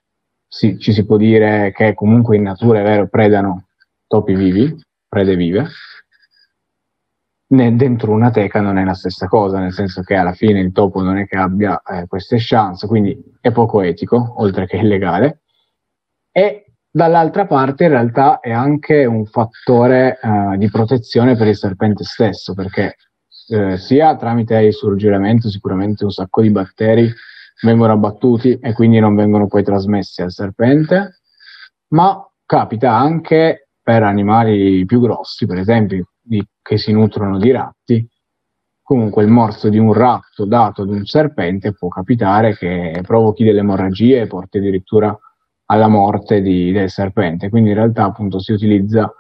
sì, 0.49 0.81
ci 0.81 0.93
si 0.93 1.07
può 1.07 1.17
dire 1.17 1.71
che 1.73 1.95
comunque 1.95 2.35
in 2.35 2.43
natura 2.43 2.81
è 2.81 2.83
vero, 2.83 3.07
predano 3.07 3.67
topi 4.09 4.35
vivi, 4.35 4.77
prede 5.15 5.37
vive, 5.37 5.69
né 7.47 7.77
dentro 7.77 8.11
una 8.11 8.31
teca 8.31 8.61
non 8.61 8.79
è 8.79 8.85
la 8.85 8.95
stessa 8.95 9.29
cosa, 9.29 9.61
nel 9.61 9.73
senso 9.73 10.03
che 10.03 10.17
alla 10.17 10.33
fine 10.33 10.59
il 10.59 10.73
topo 10.73 11.03
non 11.03 11.19
è 11.19 11.27
che 11.27 11.37
abbia 11.37 11.81
eh, 11.83 12.07
queste 12.09 12.37
chance, 12.41 12.89
quindi 12.89 13.17
è 13.41 13.53
poco 13.53 13.81
etico, 13.81 14.35
oltre 14.39 14.67
che 14.67 14.77
illegale, 14.77 15.43
e 16.33 16.73
dall'altra 16.91 17.47
parte 17.47 17.85
in 17.85 17.91
realtà 17.91 18.41
è 18.41 18.51
anche 18.51 19.05
un 19.05 19.25
fattore 19.27 20.19
eh, 20.21 20.59
di 20.59 20.69
protezione 20.69 21.37
per 21.37 21.47
il 21.47 21.57
serpente 21.57 22.03
stesso, 22.03 22.55
perché 22.55 22.97
eh, 23.51 23.77
sia 23.77 24.17
tramite 24.17 24.57
il 24.57 24.75
surgiramento 24.75 25.49
sicuramente 25.49 26.03
un 26.03 26.11
sacco 26.11 26.41
di 26.41 26.51
batteri 26.51 27.13
vengono 27.63 27.93
abbattuti 27.93 28.59
e 28.59 28.73
quindi 28.73 28.99
non 28.99 29.15
vengono 29.15 29.47
poi 29.47 29.63
trasmessi 29.63 30.23
al 30.23 30.33
serpente, 30.33 31.21
ma 31.89 32.29
capita 32.45 32.97
anche 32.97 33.64
per 33.85 34.03
animali 34.03 34.85
più 34.87 34.99
grossi, 34.99 35.45
per 35.47 35.59
esempio, 35.59 36.07
di, 36.21 36.43
che 36.63 36.79
si 36.79 36.91
nutrono 36.91 37.39
di 37.39 37.51
ratti, 37.51 38.09
comunque 38.83 39.23
il 39.23 39.29
morso 39.29 39.69
di 39.69 39.79
un 39.79 39.93
ratto 39.93 40.47
dato 40.47 40.83
ad 40.83 40.89
un 40.89 41.05
serpente 41.05 41.75
può 41.75 41.89
capitare 41.89 42.57
che 42.57 42.99
provochi 43.03 43.45
delle 43.45 43.61
emorragie 43.61 44.23
e 44.23 44.27
porti 44.27 44.57
addirittura 44.59 45.17
alla 45.67 45.89
morte 45.89 46.41
di, 46.41 46.73
del 46.73 46.89
serpente. 46.89 47.51
Quindi 47.51 47.71
in 47.71 47.77
realtà 47.77 48.05
appunto 48.05 48.41
si 48.41 48.53
utilizza 48.53 49.13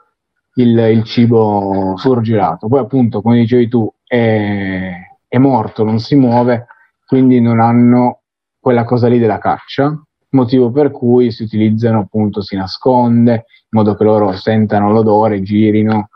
il, 0.54 0.78
il 0.78 1.04
cibo 1.04 1.92
surgelato. 1.96 2.66
Poi 2.66 2.80
appunto, 2.80 3.20
come 3.20 3.36
dicevi 3.36 3.68
tu, 3.68 3.90
è, 4.06 4.92
è 5.28 5.38
morto, 5.38 5.84
non 5.84 5.98
si 5.98 6.14
muove, 6.14 6.66
quindi 7.06 7.38
non 7.38 7.60
hanno 7.60 8.20
quella 8.58 8.84
cosa 8.84 9.08
lì 9.08 9.18
della 9.18 9.38
caccia, 9.38 9.94
motivo 10.30 10.70
per 10.70 10.90
cui 10.90 11.30
si 11.30 11.42
utilizzano 11.42 12.00
appunto, 12.00 12.40
si 12.40 12.56
nasconde, 12.56 13.44
in 13.74 13.80
modo 13.80 13.96
che 13.96 14.04
loro 14.04 14.32
sentano 14.32 14.92
l'odore, 14.92 15.42
girino, 15.42 16.08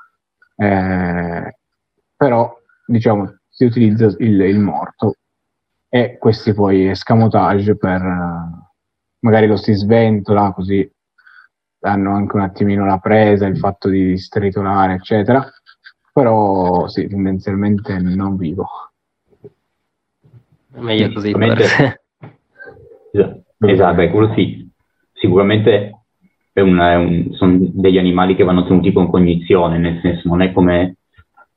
eh, 0.54 1.56
però 2.16 2.56
diciamo 2.86 3.38
si 3.48 3.64
utilizza 3.64 4.06
il, 4.18 4.40
il, 4.40 4.58
morto 4.60 5.16
e 5.88 6.16
questi 6.18 6.54
poi 6.54 6.88
escamotage 6.88 7.76
per 7.76 8.00
magari 9.20 9.48
lo 9.48 9.56
si 9.56 9.72
sventola 9.72 10.52
così 10.52 10.88
danno 11.80 12.14
anche 12.14 12.36
un 12.36 12.42
attimino 12.42 12.86
la 12.86 12.98
presa, 12.98 13.46
il 13.46 13.58
fatto 13.58 13.88
di 13.88 14.16
stritolare 14.16 14.94
eccetera, 14.94 15.44
però 16.12 16.86
sì, 16.86 17.08
tendenzialmente 17.08 17.98
non 17.98 18.36
vivo. 18.36 18.68
Meglio 20.74 21.12
così 21.12 21.32
forse. 21.32 22.02
Esatto, 23.10 23.44
esatto 23.58 23.94
beh, 23.94 24.10
quello 24.10 24.32
sì. 24.34 24.70
Sicuramente 25.12 25.98
una, 26.60 26.98
un, 26.98 27.32
sono 27.32 27.58
degli 27.60 27.98
animali 27.98 28.34
che 28.34 28.44
vanno 28.44 28.64
tenuti 28.64 28.92
con 28.92 29.08
cognizione, 29.08 29.78
nel 29.78 30.00
senso 30.00 30.28
non 30.28 30.42
è 30.42 30.52
come 30.52 30.96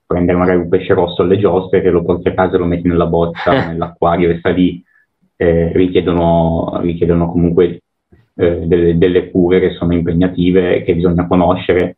prendere 0.06 0.38
magari 0.38 0.58
un 0.58 0.70
pesce 0.70 0.94
rosso 0.94 1.22
alle 1.22 1.38
giostre 1.38 1.82
che 1.82 1.90
lo 1.90 2.04
porti 2.04 2.28
a 2.28 2.34
casa 2.34 2.56
e 2.56 2.58
lo 2.60 2.66
metti 2.66 2.88
nella 2.88 3.08
boccia, 3.08 3.68
nell'acquario 3.72 4.30
e 4.30 4.40
sta 4.40 4.50
lì, 4.50 4.84
eh, 5.38 5.72
richiedono, 5.74 6.80
richiedono, 6.82 7.32
comunque 7.32 7.82
eh, 8.36 8.66
delle, 8.66 8.98
delle, 8.98 9.32
cure 9.32 9.60
che 9.60 9.72
sono 9.72 9.94
impegnative, 9.94 10.84
che 10.84 10.96
bisogna 10.96 11.28
conoscere, 11.28 11.98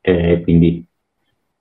eh, 0.00 0.40
quindi 0.42 0.84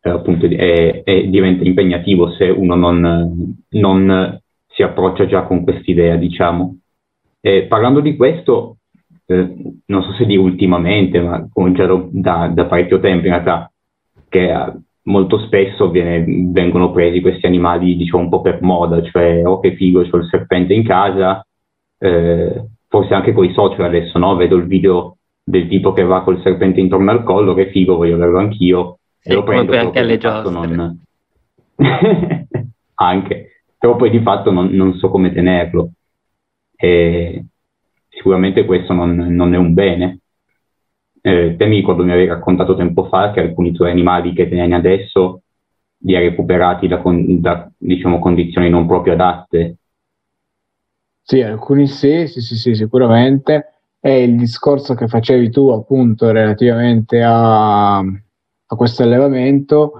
appunto 0.01 0.45
è, 0.47 1.03
è, 1.03 1.23
diventa 1.25 1.63
impegnativo 1.63 2.31
se 2.31 2.45
uno 2.45 2.75
non, 2.75 3.55
non 3.69 4.39
si 4.67 4.83
approccia 4.83 5.25
già 5.27 5.43
con 5.43 5.63
quest'idea, 5.63 6.15
diciamo. 6.15 6.77
Eh, 7.39 7.63
parlando 7.63 7.99
di 7.99 8.15
questo, 8.15 8.77
eh, 9.25 9.55
non 9.85 10.03
so 10.03 10.13
se 10.13 10.25
di 10.25 10.37
ultimamente, 10.37 11.19
ma 11.19 11.47
già 11.71 11.85
da, 12.09 12.47
da, 12.53 12.65
parecchio 12.65 12.99
tempo 12.99 13.27
in 13.27 13.33
realtà, 13.33 13.71
che 14.27 14.51
eh, 14.51 14.73
molto 15.03 15.39
spesso 15.39 15.89
viene, 15.89 16.23
vengono 16.51 16.91
presi 16.91 17.21
questi 17.21 17.45
animali, 17.45 17.95
diciamo, 17.95 18.23
un 18.23 18.29
po' 18.29 18.41
per 18.41 18.61
moda, 18.61 19.01
cioè, 19.03 19.45
oh 19.45 19.59
che 19.59 19.75
figo, 19.75 20.07
c'ho 20.09 20.17
il 20.17 20.27
serpente 20.29 20.73
in 20.73 20.83
casa, 20.83 21.45
eh, 21.97 22.65
forse 22.87 23.13
anche 23.13 23.33
con 23.33 23.45
i 23.45 23.53
social 23.53 23.85
adesso, 23.85 24.17
no? 24.19 24.35
Vedo 24.35 24.55
il 24.55 24.65
video 24.65 25.17
del 25.43 25.67
tipo 25.67 25.93
che 25.93 26.03
va 26.03 26.23
col 26.23 26.41
serpente 26.41 26.79
intorno 26.79 27.11
al 27.11 27.23
collo, 27.23 27.53
che 27.53 27.69
figo, 27.69 27.95
voglio 27.95 28.15
averlo 28.15 28.39
anch'io, 28.39 28.99
e 29.23 29.33
lo 29.33 29.43
prendo 29.43 29.77
anche 29.77 29.99
alle 29.99 30.17
giostre. 30.17 30.67
Non... 30.67 30.99
anche, 32.95 33.63
però 33.77 33.95
poi 33.95 34.09
di 34.09 34.19
fatto 34.21 34.51
non, 34.51 34.67
non 34.71 34.95
so 34.95 35.09
come 35.09 35.31
tenerlo. 35.31 35.91
E 36.75 37.45
sicuramente 38.11 38.65
questo 38.65 38.93
non, 38.93 39.15
non, 39.15 39.53
è 39.53 39.57
un 39.57 39.73
bene. 39.73 40.19
Eh, 41.21 41.55
te 41.57 41.65
mi 41.65 41.77
ricordo 41.77 42.03
mi 42.03 42.11
avevi 42.11 42.27
raccontato 42.27 42.75
tempo 42.75 43.05
fa 43.05 43.31
che 43.31 43.39
alcuni 43.39 43.71
tuoi 43.71 43.91
animali 43.91 44.33
che 44.33 44.49
tieni 44.49 44.73
adesso 44.73 45.43
li 46.03 46.15
hai 46.15 46.29
recuperati 46.29 46.87
da, 46.87 47.01
da 47.03 47.71
diciamo, 47.77 48.19
condizioni 48.19 48.69
non 48.69 48.87
proprio 48.87 49.13
adatte. 49.13 49.77
Sì, 51.21 51.41
alcuni 51.41 51.87
sì, 51.87 52.27
sì, 52.27 52.41
sì, 52.41 52.55
sì, 52.55 52.75
sicuramente. 52.75 53.67
E 53.99 54.23
il 54.23 54.35
discorso 54.35 54.95
che 54.95 55.07
facevi 55.07 55.51
tu 55.51 55.69
appunto 55.69 56.31
relativamente 56.31 57.21
a, 57.23 57.99
a 57.99 58.75
questo 58.75 59.03
allevamento, 59.03 59.93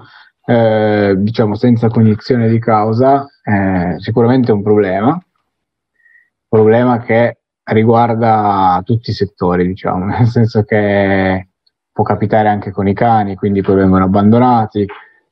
eh, 0.43 1.13
diciamo 1.17 1.55
senza 1.55 1.87
cognizione 1.87 2.49
di 2.49 2.57
causa, 2.57 3.27
eh, 3.43 3.99
sicuramente 3.99 4.51
è 4.51 4.55
un 4.55 4.63
problema. 4.63 5.23
Problema 6.47 6.99
che 6.99 7.40
riguarda 7.63 8.81
tutti 8.83 9.11
i 9.11 9.13
settori, 9.13 9.67
diciamo, 9.67 10.05
nel 10.17 10.27
senso 10.27 10.63
che 10.63 11.49
può 11.91 12.03
capitare 12.03 12.47
anche 12.47 12.71
con 12.71 12.87
i 12.87 12.93
cani, 12.93 13.35
quindi 13.35 13.61
poi 13.61 13.75
vengono 13.75 14.05
abbandonati, 14.05 14.85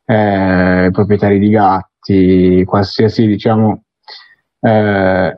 eh, 0.05 0.89
proprietari 0.91 1.39
di 1.39 1.49
gatti, 1.49 2.63
qualsiasi, 2.65 3.27
diciamo, 3.27 3.83
eh, 4.61 5.35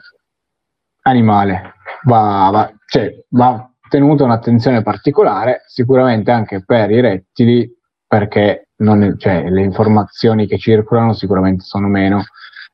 animale 1.04 1.74
va, 2.04 2.50
va, 2.52 2.72
cioè, 2.86 3.24
va 3.30 3.70
tenuta 3.90 4.24
un'attenzione 4.24 4.82
particolare, 4.84 5.64
sicuramente 5.68 6.32
anche 6.32 6.64
per 6.64 6.92
i 6.92 7.02
rettili, 7.02 7.70
perché 8.08 8.70
non, 8.78 9.16
cioè, 9.18 9.50
le 9.50 9.62
informazioni 9.62 10.48
che 10.48 10.58
circolano 10.58 11.14
sicuramente 11.14 11.64
sono 11.64 11.88
meno 11.88 12.24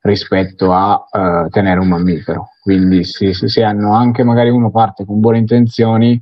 rispetto 0.01 0.73
a 0.73 1.05
uh, 1.11 1.49
tenere 1.49 1.79
un 1.79 1.87
mammifero. 1.87 2.49
Quindi 2.61 3.03
se, 3.03 3.33
se, 3.33 3.63
hanno 3.63 3.93
anche 3.93 4.23
magari 4.23 4.49
uno 4.49 4.71
parte 4.71 5.05
con 5.05 5.19
buone 5.19 5.39
intenzioni, 5.39 6.21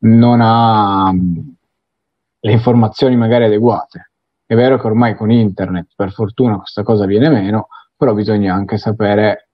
non 0.00 0.40
ha 0.40 1.08
um, 1.08 1.54
le 2.40 2.52
informazioni 2.52 3.16
magari 3.16 3.44
adeguate. 3.44 4.10
È 4.46 4.54
vero 4.54 4.78
che 4.78 4.86
ormai 4.86 5.14
con 5.14 5.30
internet, 5.30 5.88
per 5.94 6.12
fortuna, 6.12 6.56
questa 6.56 6.82
cosa 6.82 7.04
viene 7.04 7.28
meno, 7.28 7.68
però 7.96 8.14
bisogna 8.14 8.54
anche 8.54 8.78
sapere 8.78 9.50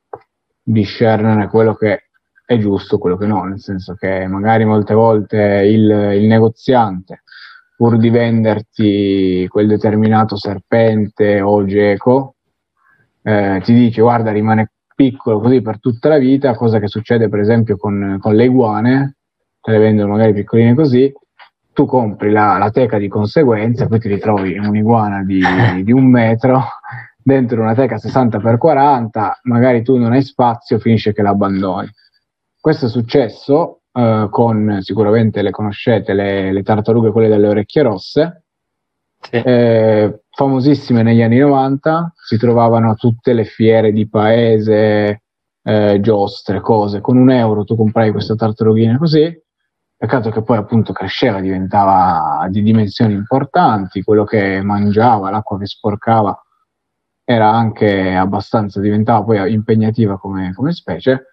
discernere 0.63 1.49
quello 1.49 1.75
che 1.75 2.11
è 2.47 2.59
giusto, 2.59 2.99
quello 2.99 3.17
che 3.17 3.27
no, 3.27 3.45
nel 3.45 3.61
senso 3.61 3.95
che 3.95 4.27
magari 4.27 4.65
molte 4.65 4.95
volte 4.95 5.39
il, 5.67 5.91
il 6.21 6.27
negoziante, 6.27 7.23
pur 7.77 7.97
di 7.99 8.11
venderti 8.11 9.47
quel 9.49 9.67
determinato 9.67 10.37
serpente 10.37 11.41
o 11.41 11.65
geco, 11.65 12.34
eh, 13.27 13.61
ti 13.65 13.73
dice 13.73 14.03
guarda 14.03 14.31
rimane 14.31 14.71
piccolo 14.95 15.41
così 15.41 15.63
per 15.63 15.81
tutta 15.81 16.09
la 16.09 16.19
vita, 16.19 16.55
cosa 16.55 16.79
che 16.79 16.87
succede 16.87 17.29
per 17.29 17.41
esempio 17.41 17.77
con, 17.77 18.19
con 18.21 18.35
le 18.35 18.45
iguane, 18.45 19.17
te 19.61 19.73
le 19.73 19.79
vendono 19.79 20.13
magari 20.13 20.35
piccoline 20.35 20.75
così, 20.75 21.13
tu 21.73 21.87
compri 21.87 22.31
la, 22.31 22.59
la 22.59 22.71
teca 22.71 22.99
di 22.99 23.09
conseguenza, 23.09 23.89
poi 23.89 23.99
ti 23.99 24.09
ritrovi 24.09 24.57
un'iguana 24.57 25.25
di, 25.25 25.43
di 25.83 25.91
un 25.91 26.07
metro 26.07 26.63
dentro 27.25 27.63
una 27.63 27.75
teca 27.75 27.97
60x40, 27.97 29.31
magari 29.45 29.83
tu 29.83 29.97
non 29.97 30.13
hai 30.13 30.23
spazio, 30.23 30.79
finisce 30.79 31.15
che 31.15 31.23
l'abbandoni. 31.23 31.91
Questo 32.61 32.87
è 32.87 32.89
successo 32.89 33.81
eh, 33.93 34.29
con, 34.31 34.79
sicuramente 34.83 35.41
le 35.41 35.51
conoscete, 35.51 36.13
le, 36.13 36.53
le 36.53 36.63
tartarughe, 36.63 37.11
quelle 37.11 37.29
delle 37.29 37.49
orecchie 37.49 37.83
rosse, 37.83 38.45
sì. 39.19 39.37
eh, 39.37 40.24
famosissime 40.35 41.03
negli 41.03 41.23
anni 41.23 41.39
90, 41.39 42.13
si 42.17 42.37
trovavano 42.37 42.91
a 42.91 42.95
tutte 42.95 43.33
le 43.33 43.45
fiere 43.45 43.93
di 43.93 44.09
paese, 44.09 45.23
eh, 45.63 45.99
giostre, 46.01 46.61
cose. 46.61 47.01
Con 47.01 47.17
un 47.17 47.31
euro 47.31 47.65
tu 47.65 47.77
compravi 47.77 48.11
questa 48.11 48.35
tartarughina 48.35 48.99
così, 48.99 49.33
peccato 49.97 50.31
che 50.31 50.43
poi 50.43 50.59
appunto 50.59 50.93
cresceva, 50.93 51.41
diventava 51.41 52.47
di 52.51 52.63
dimensioni 52.63 53.15
importanti, 53.15 54.03
quello 54.03 54.25
che 54.25 54.61
mangiava, 54.61 55.31
l'acqua 55.31 55.59
che 55.59 55.67
sporcava 55.67 56.39
era 57.25 57.51
anche 57.51 58.15
abbastanza, 58.15 58.81
diventava 58.81 59.25
poi 59.25 59.53
impegnativa 59.53 60.19
come, 60.19 60.53
come 60.53 60.73
specie. 60.73 61.29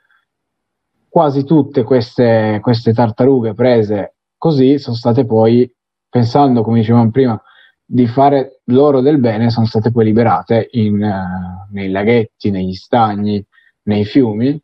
Quasi 1.09 1.43
tutte 1.43 1.83
queste, 1.83 2.59
queste 2.61 2.93
tartarughe 2.93 3.53
prese 3.53 4.15
così 4.37 4.79
sono 4.79 4.95
state 4.95 5.25
poi, 5.25 5.69
pensando, 6.09 6.61
come 6.61 6.79
dicevamo 6.79 7.11
prima, 7.11 7.41
di 7.93 8.07
fare 8.07 8.61
loro 8.67 9.01
del 9.01 9.19
bene 9.19 9.49
sono 9.49 9.65
state 9.65 9.91
poi 9.91 10.05
liberate 10.05 10.69
in, 10.71 11.03
uh, 11.03 11.73
nei 11.73 11.89
laghetti, 11.91 12.49
negli 12.49 12.73
stagni, 12.73 13.45
nei 13.83 14.05
fiumi. 14.05 14.57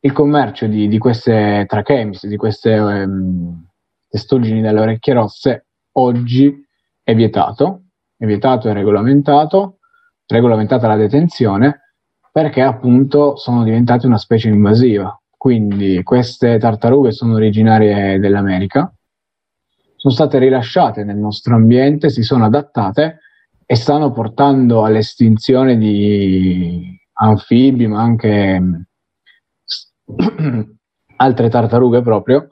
Il 0.00 0.12
commercio 0.12 0.66
di, 0.66 0.88
di 0.88 0.98
queste 0.98 1.64
trachemis, 1.66 2.26
di 2.26 2.36
queste 2.36 2.78
um, 2.78 3.66
testuggini 4.06 4.60
dalle 4.60 4.80
orecchie 4.80 5.14
rosse, 5.14 5.66
oggi 5.92 6.54
è 7.02 7.14
vietato, 7.14 7.84
è 8.14 8.26
vietato 8.26 8.68
e 8.68 8.74
regolamentato, 8.74 9.78
regolamentata 10.26 10.86
la 10.86 10.96
detenzione, 10.96 11.94
perché 12.30 12.60
appunto 12.60 13.36
sono 13.36 13.64
diventate 13.64 14.06
una 14.06 14.18
specie 14.18 14.50
invasiva. 14.50 15.18
Quindi 15.34 16.02
queste 16.02 16.58
tartarughe 16.58 17.10
sono 17.10 17.36
originarie 17.36 18.18
dell'America, 18.18 18.92
sono 19.98 20.14
state 20.14 20.38
rilasciate 20.38 21.02
nel 21.02 21.16
nostro 21.16 21.56
ambiente, 21.56 22.08
si 22.08 22.22
sono 22.22 22.44
adattate 22.44 23.18
e 23.66 23.74
stanno 23.74 24.12
portando 24.12 24.84
all'estinzione 24.84 25.76
di 25.76 26.96
anfibi, 27.14 27.88
ma 27.88 28.00
anche 28.00 28.86
altre 31.16 31.48
tartarughe 31.48 32.00
proprio, 32.00 32.46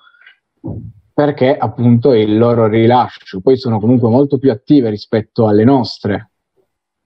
perché 1.15 1.57
appunto 1.57 2.13
il 2.15 2.37
loro 2.37 2.67
rilascio. 2.67 3.41
Poi 3.41 3.57
sono 3.57 3.79
comunque 3.79 4.11
molto 4.11 4.39
più 4.39 4.51
attive 4.51 4.91
rispetto 4.91 5.47
alle 5.47 5.63
nostre 5.63 6.33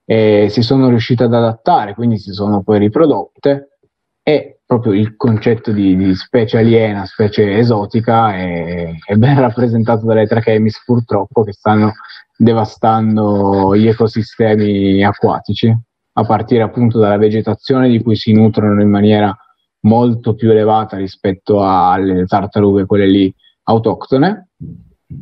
e 0.03 0.47
si 0.49 0.63
sono 0.63 0.89
riuscite 0.89 1.25
ad 1.25 1.35
adattare, 1.35 1.93
quindi 1.93 2.17
si 2.17 2.31
sono 2.31 2.63
poi 2.63 2.79
riprodotte 2.79 3.77
e 4.23 4.60
proprio 4.71 4.93
il 4.93 5.17
concetto 5.17 5.73
di, 5.73 5.97
di 5.97 6.15
specie 6.15 6.59
aliena, 6.59 7.03
specie 7.03 7.57
esotica 7.57 8.33
è, 8.33 8.89
è 9.03 9.15
ben 9.15 9.37
rappresentato 9.37 10.05
dalle 10.05 10.25
trachemis 10.25 10.81
purtroppo 10.85 11.43
che 11.43 11.51
stanno 11.51 11.91
devastando 12.37 13.75
gli 13.75 13.89
ecosistemi 13.89 15.03
acquatici, 15.03 15.75
a 16.13 16.23
partire 16.23 16.63
appunto 16.63 16.99
dalla 16.99 17.17
vegetazione 17.17 17.89
di 17.89 18.01
cui 18.01 18.15
si 18.15 18.31
nutrono 18.31 18.81
in 18.81 18.89
maniera 18.89 19.35
molto 19.81 20.35
più 20.35 20.51
elevata 20.51 20.95
rispetto 20.95 21.61
alle 21.67 22.23
tartarughe, 22.25 22.85
quelle 22.85 23.09
lì 23.09 23.35
autoctone, 23.63 24.51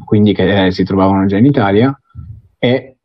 quindi 0.06 0.32
che 0.36 0.68
eh, 0.68 0.72
si 0.72 0.84
trovavano 0.84 1.26
già 1.26 1.38
in 1.38 1.46
Italia, 1.46 2.00
e 2.60 2.98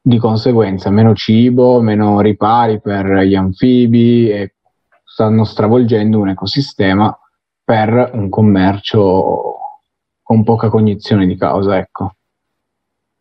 di 0.00 0.16
conseguenza 0.16 0.88
meno 0.88 1.14
cibo, 1.14 1.82
meno 1.82 2.22
ripari 2.22 2.80
per 2.80 3.04
gli 3.24 3.34
anfibi 3.34 4.30
e 4.30 4.54
stanno 5.18 5.42
stravolgendo 5.42 6.20
un 6.20 6.28
ecosistema 6.28 7.12
per 7.64 8.10
un 8.12 8.28
commercio 8.28 9.56
con 10.22 10.44
poca 10.44 10.68
cognizione 10.68 11.26
di 11.26 11.36
causa, 11.36 11.76
ecco. 11.76 12.14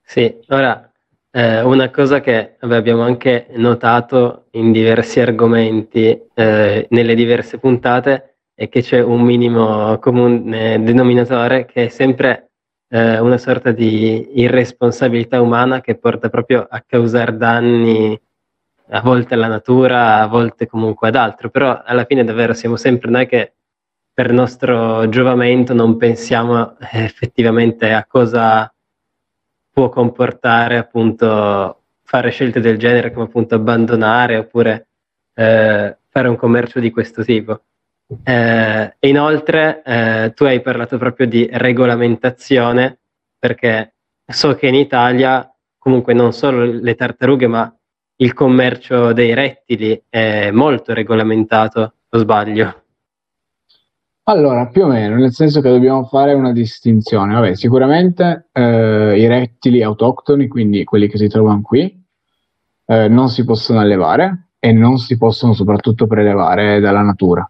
Sì, 0.04 0.38
ora 0.50 0.92
eh, 1.32 1.64
una 1.64 1.90
cosa 1.90 2.20
che 2.20 2.58
abbiamo 2.60 3.02
anche 3.02 3.48
notato 3.56 4.46
in 4.52 4.72
diversi 4.72 5.20
argomenti 5.20 6.22
eh, 6.36 6.86
nelle 6.88 7.16
diverse 7.16 7.58
puntate 7.58 8.42
è 8.54 8.70
che 8.70 8.84
c'è 8.84 9.02
un 9.02 9.22
minimo 9.22 9.98
comune 9.98 10.84
denominatore 10.84 11.66
che 11.66 11.86
è 11.86 11.88
sempre 11.90 12.52
eh, 12.90 13.20
una 13.20 13.40
sorta 13.40 13.72
di 13.72 14.40
irresponsabilità 14.40 15.42
umana 15.42 15.82
che 15.82 15.98
porta 15.98 16.30
proprio 16.30 16.68
a 16.70 16.84
causare 16.86 17.36
danni 17.38 18.22
a 18.90 19.02
volte 19.02 19.34
alla 19.34 19.48
natura, 19.48 20.22
a 20.22 20.28
volte 20.28 20.68
comunque 20.68 21.10
ad 21.10 21.16
altro, 21.16 21.50
però 21.50 21.82
alla 21.84 22.06
fine 22.06 22.24
davvero 22.24 22.54
siamo 22.54 22.76
sempre 22.76 23.10
noi 23.10 23.28
che 23.28 23.54
per 24.14 24.32
nostro 24.32 25.08
giovamento 25.10 25.74
non 25.74 25.98
pensiamo 25.98 26.76
effettivamente 26.80 27.92
a 27.94 28.06
cosa 28.06 28.74
può 29.72 29.90
comportare 29.90 30.78
appunto 30.78 31.84
fare 32.04 32.32
scelte 32.32 32.60
del 32.60 32.80
genere 32.80 33.12
come 33.12 33.26
appunto 33.26 33.54
abbandonare 33.54 34.38
oppure 34.38 34.88
eh, 35.36 35.98
fare 36.10 36.28
un 36.30 36.36
commercio 36.36 36.80
di 36.80 36.90
questo 36.90 37.24
tipo. 37.24 37.62
Eh, 38.24 38.96
inoltre 39.02 39.84
eh, 39.84 40.32
tu 40.34 40.46
hai 40.46 40.62
parlato 40.62 40.98
proprio 40.98 41.28
di 41.28 41.48
regolamentazione 41.52 43.00
perché 43.38 43.94
so 44.26 44.56
che 44.56 44.68
in 44.68 44.76
Italia 44.76 45.48
comunque 45.78 46.14
non 46.14 46.34
solo 46.34 46.64
le 46.64 46.96
tartarughe 46.96 47.48
ma 47.48 47.77
il 48.18 48.34
commercio 48.34 49.14
dei 49.14 49.34
rettili 49.34 50.02
è 50.10 50.52
molto 50.52 50.94
regolamentato, 50.94 51.94
o 52.10 52.18
sbaglio? 52.18 52.84
Allora, 54.24 54.68
più 54.68 54.84
o 54.84 54.88
meno, 54.88 55.16
nel 55.16 55.32
senso 55.32 55.62
che 55.62 55.70
dobbiamo 55.70 56.04
fare 56.04 56.34
una 56.34 56.52
distinzione. 56.52 57.34
Vabbè, 57.34 57.56
sicuramente 57.56 58.50
eh, 58.52 59.18
i 59.18 59.26
rettili 59.28 59.82
autoctoni, 59.82 60.48
quindi 60.48 60.84
quelli 60.84 61.08
che 61.08 61.18
si 61.18 61.30
trovano 61.30 61.62
qui, 61.62 62.04
eh, 62.88 63.08
non 63.08 63.30
si 63.30 63.46
possono 63.46 63.80
allevare 63.80 64.50
e 64.60 64.74
non 64.74 64.98
si 64.98 65.18
possono 65.18 65.54
soprattutto 65.54 66.08
prelevare 66.08 66.80
dalla 66.80 67.02
natura, 67.02 67.50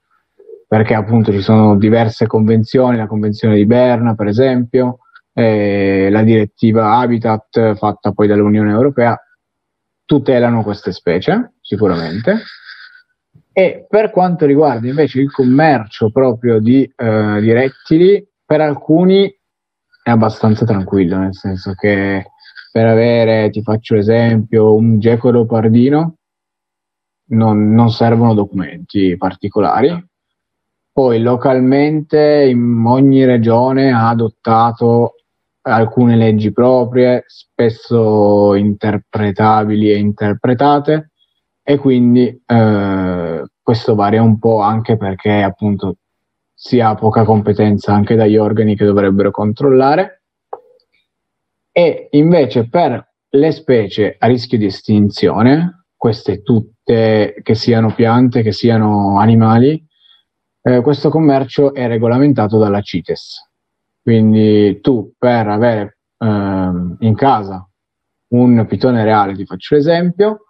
perché 0.68 0.94
appunto 0.94 1.32
ci 1.32 1.42
sono 1.42 1.78
diverse 1.78 2.28
convenzioni, 2.28 2.98
la 2.98 3.08
convenzione 3.08 3.56
di 3.56 3.66
Berna 3.66 4.14
per 4.14 4.28
esempio, 4.28 5.00
eh, 5.34 6.10
la 6.12 6.22
direttiva 6.22 6.98
Habitat 6.98 7.76
fatta 7.76 8.12
poi 8.12 8.28
dall'Unione 8.28 8.72
Europea, 8.72 9.20
tutelano 10.08 10.64
queste 10.64 10.92
specie, 10.92 11.54
sicuramente 11.62 12.42
e 13.58 13.88
per 13.90 14.12
quanto 14.12 14.46
riguarda 14.46 14.88
invece 14.88 15.20
il 15.20 15.32
commercio 15.32 16.12
proprio 16.12 16.60
di, 16.60 16.84
eh, 16.96 17.40
di 17.42 17.52
rettili, 17.52 18.24
per 18.46 18.62
alcuni 18.62 19.36
è 20.04 20.12
abbastanza 20.12 20.64
tranquillo, 20.64 21.18
nel 21.18 21.34
senso 21.34 21.74
che 21.74 22.24
per 22.72 22.86
avere, 22.86 23.50
ti 23.50 23.64
faccio 23.64 23.96
l'esempio, 23.96 24.76
un 24.76 25.00
geco 25.00 25.32
leopardino 25.32 26.18
non, 27.30 27.74
non 27.74 27.90
servono 27.90 28.36
documenti 28.36 29.18
particolari. 29.18 30.06
Poi 30.92 31.20
localmente 31.20 32.46
in 32.48 32.84
ogni 32.86 33.26
regione 33.26 33.92
ha 33.92 34.10
adottato 34.10 35.16
alcune 35.68 36.16
leggi 36.16 36.52
proprie, 36.52 37.24
spesso 37.28 38.56
interpretabili 38.56 39.92
e 39.92 39.98
interpretate, 39.98 41.12
e 41.64 41.78
quindi 41.78 42.42
eh, 42.46 43.44
questo 43.62 43.96
varia 43.96 44.22
un 44.22 44.40
po' 44.40 44.60
anche 44.62 44.98
perché 44.98 45.42
appunto 45.42 45.98
si 46.54 46.80
ha 46.80 46.96
poca 46.96 47.24
competenza 47.24 47.94
anche 47.94 48.16
dagli 48.16 48.38
organi 48.38 48.76
che 48.76 48.86
dovrebbero 48.86 49.30
controllare 49.30 50.24
e 51.78 52.08
invece 52.12 52.68
per 52.68 53.08
le 53.30 53.52
specie 53.52 54.16
a 54.18 54.26
rischio 54.26 54.58
di 54.58 54.66
estinzione, 54.66 55.86
queste 55.96 56.42
tutte 56.42 57.36
che 57.44 57.54
siano 57.54 57.94
piante, 57.94 58.42
che 58.42 58.52
siano 58.52 59.20
animali, 59.20 59.86
eh, 60.64 60.82
questo 60.82 61.10
commercio 61.10 61.76
è 61.76 61.86
regolamentato 61.86 62.58
dalla 62.58 62.82
CITES. 62.82 63.47
Quindi 64.08 64.80
tu 64.80 65.16
per 65.18 65.50
avere 65.50 65.98
eh, 66.18 66.26
in 66.26 67.14
casa 67.14 67.70
un 68.30 68.66
pitone 68.66 69.04
reale, 69.04 69.36
ti 69.36 69.44
faccio 69.44 69.76
l'esempio, 69.76 70.46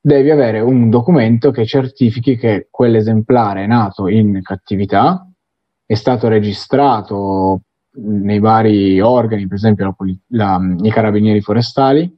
devi 0.00 0.30
avere 0.30 0.60
un 0.60 0.88
documento 0.88 1.50
che 1.50 1.66
certifichi 1.66 2.36
che 2.36 2.68
quell'esemplare 2.70 3.64
è 3.64 3.66
nato 3.66 4.06
in 4.06 4.40
cattività, 4.40 5.28
è 5.84 5.94
stato 5.94 6.28
registrato 6.28 7.62
nei 7.94 8.38
vari 8.38 9.00
organi, 9.00 9.48
per 9.48 9.56
esempio 9.56 9.84
la, 9.84 9.96
la, 10.28 10.60
i 10.80 10.90
carabinieri 10.92 11.40
forestali, 11.40 12.16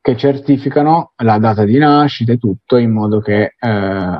che 0.00 0.16
certificano 0.16 1.12
la 1.16 1.36
data 1.36 1.66
di 1.66 1.76
nascita 1.76 2.32
e 2.32 2.38
tutto 2.38 2.78
in 2.78 2.92
modo 2.92 3.20
che 3.20 3.56
eh, 3.60 4.18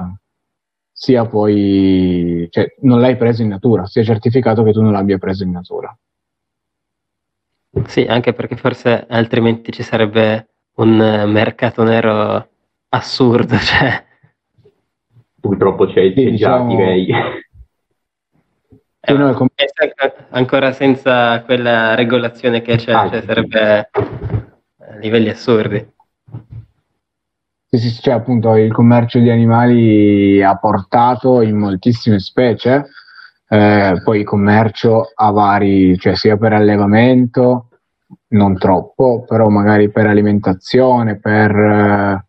sia 1.02 1.26
poi, 1.26 2.46
cioè 2.48 2.76
non 2.82 3.00
l'hai 3.00 3.16
preso 3.16 3.42
in 3.42 3.48
natura, 3.48 3.86
sia 3.86 4.04
certificato 4.04 4.62
che 4.62 4.70
tu 4.70 4.80
non 4.80 4.92
l'abbia 4.92 5.18
preso 5.18 5.42
in 5.42 5.50
natura. 5.50 5.92
Sì, 7.86 8.02
anche 8.02 8.32
perché 8.32 8.54
forse 8.54 9.04
altrimenti 9.08 9.72
ci 9.72 9.82
sarebbe 9.82 10.50
un 10.76 11.24
mercato 11.26 11.82
nero 11.82 12.48
assurdo, 12.90 13.56
cioè. 13.58 14.04
Purtroppo 15.40 15.86
c'è, 15.86 16.14
c'è 16.14 16.30
diciamo... 16.30 16.68
già, 16.70 16.76
direi. 16.76 17.08
Eh, 19.00 19.12
no, 19.12 19.34
com- 19.34 19.48
ancora 20.30 20.70
senza 20.70 21.42
quella 21.42 21.96
regolazione 21.96 22.62
che 22.62 22.76
c'è, 22.76 22.92
ah, 22.92 23.10
cioè, 23.10 23.22
sarebbe 23.22 23.90
a 23.90 24.96
livelli 25.00 25.30
assurdi. 25.30 25.84
Sì, 27.74 27.90
cioè 28.02 28.12
appunto 28.12 28.54
il 28.56 28.70
commercio 28.70 29.18
di 29.18 29.30
animali 29.30 30.42
ha 30.42 30.58
portato 30.58 31.40
in 31.40 31.56
moltissime 31.56 32.18
specie, 32.18 32.88
eh, 33.48 33.98
poi 34.04 34.18
il 34.18 34.24
commercio 34.26 35.10
a 35.14 35.30
vari, 35.30 35.96
cioè 35.96 36.14
sia 36.14 36.36
per 36.36 36.52
allevamento, 36.52 37.68
non 38.28 38.58
troppo, 38.58 39.24
però 39.26 39.48
magari 39.48 39.90
per 39.90 40.06
alimentazione, 40.06 41.18
per 41.18 41.50
eh, 41.50 42.26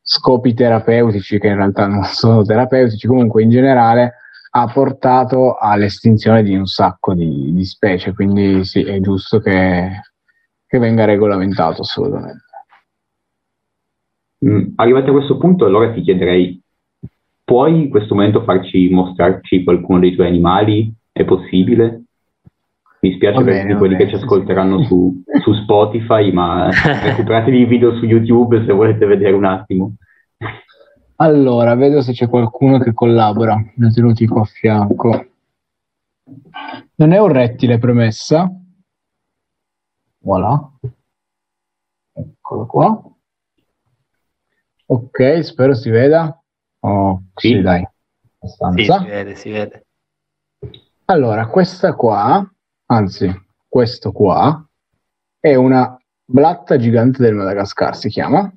scopi 0.00 0.54
terapeutici 0.54 1.38
che 1.38 1.48
in 1.48 1.56
realtà 1.56 1.86
non 1.86 2.04
sono 2.08 2.42
terapeutici, 2.42 3.06
comunque 3.06 3.42
in 3.42 3.50
generale 3.50 4.14
ha 4.52 4.66
portato 4.66 5.56
all'estinzione 5.56 6.42
di 6.42 6.56
un 6.56 6.64
sacco 6.64 7.12
di, 7.12 7.52
di 7.52 7.64
specie, 7.66 8.14
quindi 8.14 8.64
sì, 8.64 8.82
è 8.84 8.98
giusto 9.00 9.40
che, 9.40 9.90
che 10.66 10.78
venga 10.78 11.04
regolamentato 11.04 11.82
assolutamente. 11.82 12.49
Mm, 14.44 14.72
arrivati 14.76 15.10
a 15.10 15.12
questo 15.12 15.36
punto, 15.36 15.66
allora 15.66 15.92
ti 15.92 16.00
chiederei, 16.00 16.60
puoi 17.44 17.82
in 17.82 17.90
questo 17.90 18.14
momento 18.14 18.42
farci 18.42 18.88
mostrarci 18.88 19.64
qualcuno 19.64 20.00
dei 20.00 20.14
tuoi 20.14 20.28
animali? 20.28 20.92
È 21.12 21.24
possibile? 21.24 22.04
Mi 23.00 23.14
spiace 23.14 23.42
bene, 23.42 23.66
per 23.66 23.76
quelli 23.78 23.96
che 23.96 24.08
ci 24.08 24.14
ascolteranno 24.14 24.84
su, 24.84 25.22
su 25.42 25.52
Spotify, 25.54 26.32
ma 26.32 26.68
recuperatevi 26.70 27.60
il 27.60 27.66
video 27.66 27.96
su 27.96 28.04
YouTube 28.04 28.64
se 28.64 28.72
volete 28.72 29.06
vedere 29.06 29.34
un 29.34 29.44
attimo. 29.44 29.94
Allora, 31.16 31.74
vedo 31.74 32.00
se 32.00 32.12
c'è 32.12 32.28
qualcuno 32.28 32.78
che 32.78 32.94
collabora. 32.94 33.56
Ne 33.76 33.86
ho 33.86 33.90
tenuti 33.90 34.26
qua 34.26 34.42
a 34.42 34.44
fianco. 34.44 35.26
Non 36.94 37.12
è 37.12 37.18
un 37.18 37.28
rettile 37.28 37.78
premessa. 37.78 38.50
Voilà. 40.18 40.70
Eccolo 42.12 42.66
qua. 42.66 43.02
Ok, 44.92 45.44
spero 45.44 45.74
si 45.74 45.90
veda. 45.90 46.36
Oh, 46.80 47.22
sì, 47.34 47.48
sì 47.48 47.60
dai. 47.60 47.86
Abbastanza. 48.38 48.98
Sì, 48.98 49.04
si 49.04 49.10
vede, 49.10 49.34
si 49.34 49.50
vede. 49.50 49.86
Allora, 51.04 51.46
questa 51.46 51.94
qua 51.94 52.48
anzi 52.90 53.32
questo 53.68 54.10
qua, 54.10 54.68
è 55.38 55.54
una 55.54 55.96
blatta 56.24 56.76
gigante 56.76 57.22
del 57.22 57.34
Madagascar, 57.34 57.96
si 57.96 58.08
chiama, 58.08 58.52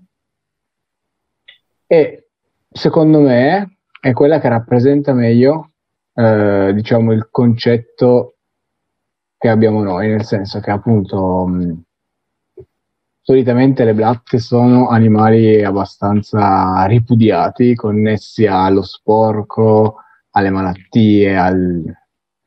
e 1.86 2.30
secondo 2.72 3.20
me 3.20 3.78
è 4.00 4.12
quella 4.14 4.40
che 4.40 4.50
rappresenta 4.50 5.14
meglio 5.14 5.74
eh, 6.16 6.72
diciamo 6.74 7.12
il 7.14 7.28
concetto 7.30 8.38
che 9.38 9.50
abbiamo 9.50 9.84
noi, 9.84 10.08
nel 10.08 10.26
senso 10.26 10.60
che 10.60 10.72
appunto 10.72 11.46
mh, 11.46 11.82
solitamente 13.24 13.86
le 13.86 13.94
blatte 13.94 14.38
sono 14.38 14.90
animali 14.90 15.64
abbastanza 15.64 16.84
ripudiati, 16.86 17.74
connessi 17.74 18.46
allo 18.46 18.84
sporco, 18.84 19.96
alle 20.32 20.50
malattie, 20.50 21.36
al 21.38 21.84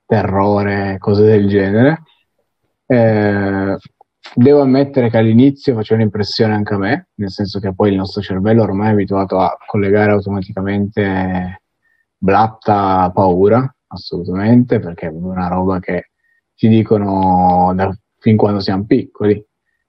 terrore, 0.05 0.99
cose 0.99 1.25
del 1.25 1.49
genere. 1.49 2.03
Eh, 2.87 3.77
devo 4.35 4.61
ammettere 4.61 5.09
che 5.09 5.17
all'inizio 5.17 5.75
faceva 5.75 6.01
un'impressione 6.01 6.53
anche 6.53 6.75
a 6.75 6.79
me, 6.79 7.09
nel 7.15 7.31
senso 7.31 7.59
che 7.59 7.75
poi 7.75 7.91
il 7.91 7.97
nostro 7.97 8.21
cervello 8.21 8.63
ormai 8.63 8.89
è 8.89 8.93
abituato 8.93 9.39
a 9.41 9.57
collegare 9.67 10.13
automaticamente 10.13 11.63
blatta 12.19 13.11
paura, 13.15 13.75
assolutamente, 13.87 14.79
perché 14.79 15.07
è 15.07 15.11
una 15.11 15.49
roba 15.49 15.81
che 15.81 16.11
ci 16.55 16.69
dicono 16.69 17.73
da, 17.75 17.97
fin 18.19 18.37
quando 18.37 18.61
siamo 18.61 18.85
piccoli. 18.85 19.43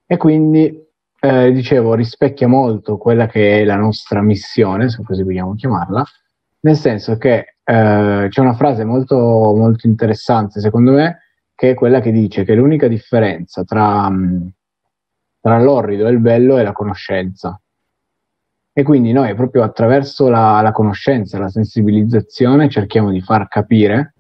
E 0.10 0.16
quindi, 0.16 0.74
eh, 1.20 1.52
dicevo, 1.52 1.94
rispecchia 1.94 2.48
molto 2.48 2.98
quella 2.98 3.28
che 3.28 3.60
è 3.62 3.66
la 3.66 3.76
nostra 3.76 4.22
missione, 4.22 4.90
se 4.90 5.04
così 5.04 5.22
vogliamo 5.22 5.54
chiamarla, 5.54 6.06
nel 6.62 6.78
senso 6.78 7.18
che 7.18 7.56
eh, 7.62 8.28
c'è 8.30 8.40
una 8.40 8.54
frase 8.54 8.86
molto, 8.86 9.18
molto 9.18 9.86
interessante, 9.86 10.62
secondo 10.62 10.94
me, 10.94 11.20
che 11.54 11.72
è 11.72 11.74
quella 11.74 12.00
che 12.00 12.12
dice 12.12 12.46
che 12.46 12.56
l'unica 12.56 12.88
differenza 12.88 13.66
tra, 13.66 14.10
mm, 14.10 14.48
tra 15.42 15.60
l'orrido 15.60 16.08
e 16.08 16.12
il 16.12 16.20
bello 16.20 16.58
è 16.58 16.64
la 16.64 16.72
conoscenza. 16.72 17.60
E 18.72 18.84
quindi 18.84 19.12
noi 19.12 19.36
proprio 19.36 19.64
attraverso 19.64 20.30
la, 20.30 20.62
la 20.62 20.72
conoscenza, 20.72 21.38
la 21.38 21.50
sensibilizzazione 21.50 22.70
cerchiamo 22.70 23.12
di 23.12 23.20
far 23.22 23.50
capire 23.50 24.14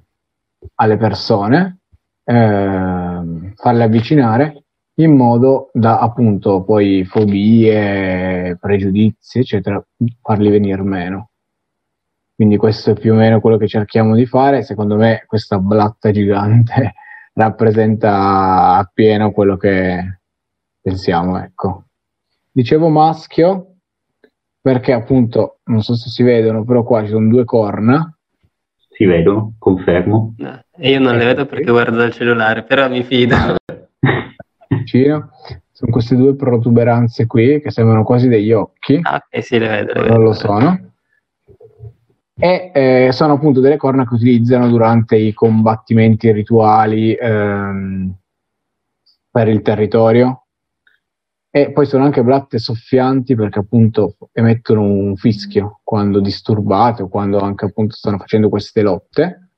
alle 0.76 0.98
persone, 0.98 1.80
eh, 2.26 3.54
farle 3.56 3.84
avvicinare 3.84 4.64
in 5.00 5.16
modo 5.16 5.70
da 5.74 6.00
appunto 6.00 6.64
poi 6.64 7.06
fobie, 7.06 8.58
pregiudizi, 8.60 9.40
eccetera, 9.40 9.84
farli 10.22 10.50
venire 10.50 10.82
meno. 10.82 11.30
Quindi 12.34 12.58
questo 12.58 12.92
è 12.92 12.94
più 12.94 13.14
o 13.14 13.16
meno 13.16 13.40
quello 13.40 13.58
che 13.58 13.68
cerchiamo 13.68 14.16
di 14.16 14.26
fare. 14.26 14.64
Secondo 14.64 14.96
me 14.96 15.24
questa 15.28 15.60
blatta 15.60 16.12
gigante 16.12 16.94
rappresenta 17.34 18.76
appieno 18.76 19.32
quello 19.32 19.58
che 19.58 20.20
pensiamo, 20.82 21.40
ecco. 21.42 21.86
Dicevo 22.52 22.90
maschio 22.90 23.76
perché 24.60 24.94
appunto, 24.94 25.60
non 25.66 25.82
so 25.82 25.96
se 25.96 26.10
si 26.10 26.24
vedono, 26.24 26.64
però 26.66 26.84
qua 26.84 27.04
ci 27.04 27.10
sono 27.10 27.28
due 27.28 27.46
corna. 27.46 28.16
Si 28.90 29.06
vedono, 29.06 29.54
confermo. 29.60 30.34
No, 30.38 30.60
io 30.78 31.00
non 31.00 31.18
le 31.18 31.26
vedo 31.26 31.46
perché 31.46 31.70
guardo 31.70 31.98
dal 31.98 32.12
cellulare, 32.12 32.64
però 32.64 32.90
mi 32.90 33.04
fido. 33.04 33.36
Vicino. 34.68 35.30
Sono 35.72 35.92
queste 35.92 36.16
due 36.16 36.36
protuberanze 36.36 37.28
qui 37.28 37.62
che 37.62 37.72
sembrano 37.72 38.04
quasi 38.04 38.28
degli 38.28 38.52
occhi. 38.52 39.00
Ah, 39.02 39.16
ok, 39.16 39.44
sì, 39.44 39.60
le 39.60 39.68
vedo. 39.68 39.94
Le 39.94 40.02
vedo. 40.02 40.14
Non 40.14 40.24
lo 40.24 40.34
sono 40.34 40.88
e 42.40 42.72
eh, 42.74 43.12
sono 43.12 43.34
appunto 43.34 43.60
delle 43.60 43.78
corna 43.78 44.08
che 44.08 44.14
utilizzano 44.14 44.70
durante 44.70 45.16
i 45.16 45.34
combattimenti 45.34 46.32
rituali 46.32 47.16
ehm, 47.16 48.14
per 49.32 49.48
il 49.48 49.62
territorio 49.64 50.44
e 51.50 51.72
poi 51.72 51.88
sono 51.88 52.04
anche 52.04 52.24
blatte 52.24 52.60
soffianti 52.60 53.34
perché 53.34 53.60
appunto 53.60 54.18
emettono 54.34 54.84
un 54.84 55.16
fischio 55.16 55.80
quando 55.84 56.20
disturbate 56.20 57.02
o 57.02 57.08
quando 57.08 57.40
anche 57.40 57.66
appunto 57.66 57.96
stanno 57.96 58.20
facendo 58.20 58.50
queste 58.50 58.84
lotte 58.84 59.50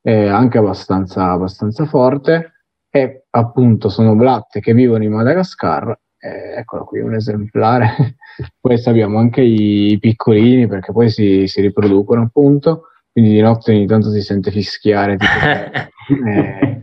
è 0.00 0.26
anche 0.26 0.58
abbastanza, 0.58 1.30
abbastanza 1.30 1.84
forte 1.84 2.53
e 2.96 3.24
appunto 3.30 3.88
sono 3.88 4.14
blatte 4.14 4.60
che 4.60 4.72
vivono 4.72 5.02
in 5.02 5.10
Madagascar 5.10 5.98
eh, 6.24 6.58
eccolo 6.58 6.84
qui 6.84 7.00
un 7.00 7.14
esemplare. 7.14 8.14
Poi 8.60 8.80
abbiamo 8.84 9.18
anche 9.18 9.40
i 9.40 9.98
piccolini 10.00 10.68
perché 10.68 10.92
poi 10.92 11.10
si, 11.10 11.46
si, 11.46 11.60
riproducono 11.60 12.22
appunto. 12.22 12.88
Quindi 13.12 13.32
di 13.32 13.40
notte 13.40 13.72
ogni 13.72 13.86
tanto 13.86 14.10
si 14.10 14.22
sente 14.22 14.50
fischiare 14.50 15.16
tipo, 15.16 15.30
eh, 16.28 16.82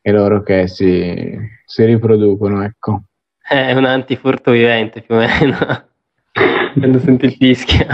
e 0.00 0.12
loro 0.12 0.42
che 0.42 0.68
si, 0.68 1.36
si 1.64 1.84
riproducono 1.84 2.62
ecco. 2.62 3.02
È 3.40 3.72
un 3.72 3.84
antifurto 3.84 4.52
vivente 4.52 5.02
più 5.02 5.14
o 5.14 5.18
meno. 5.18 5.56
Quando 6.74 6.98
senti 6.98 7.26
il 7.26 7.32
fischio. 7.32 7.86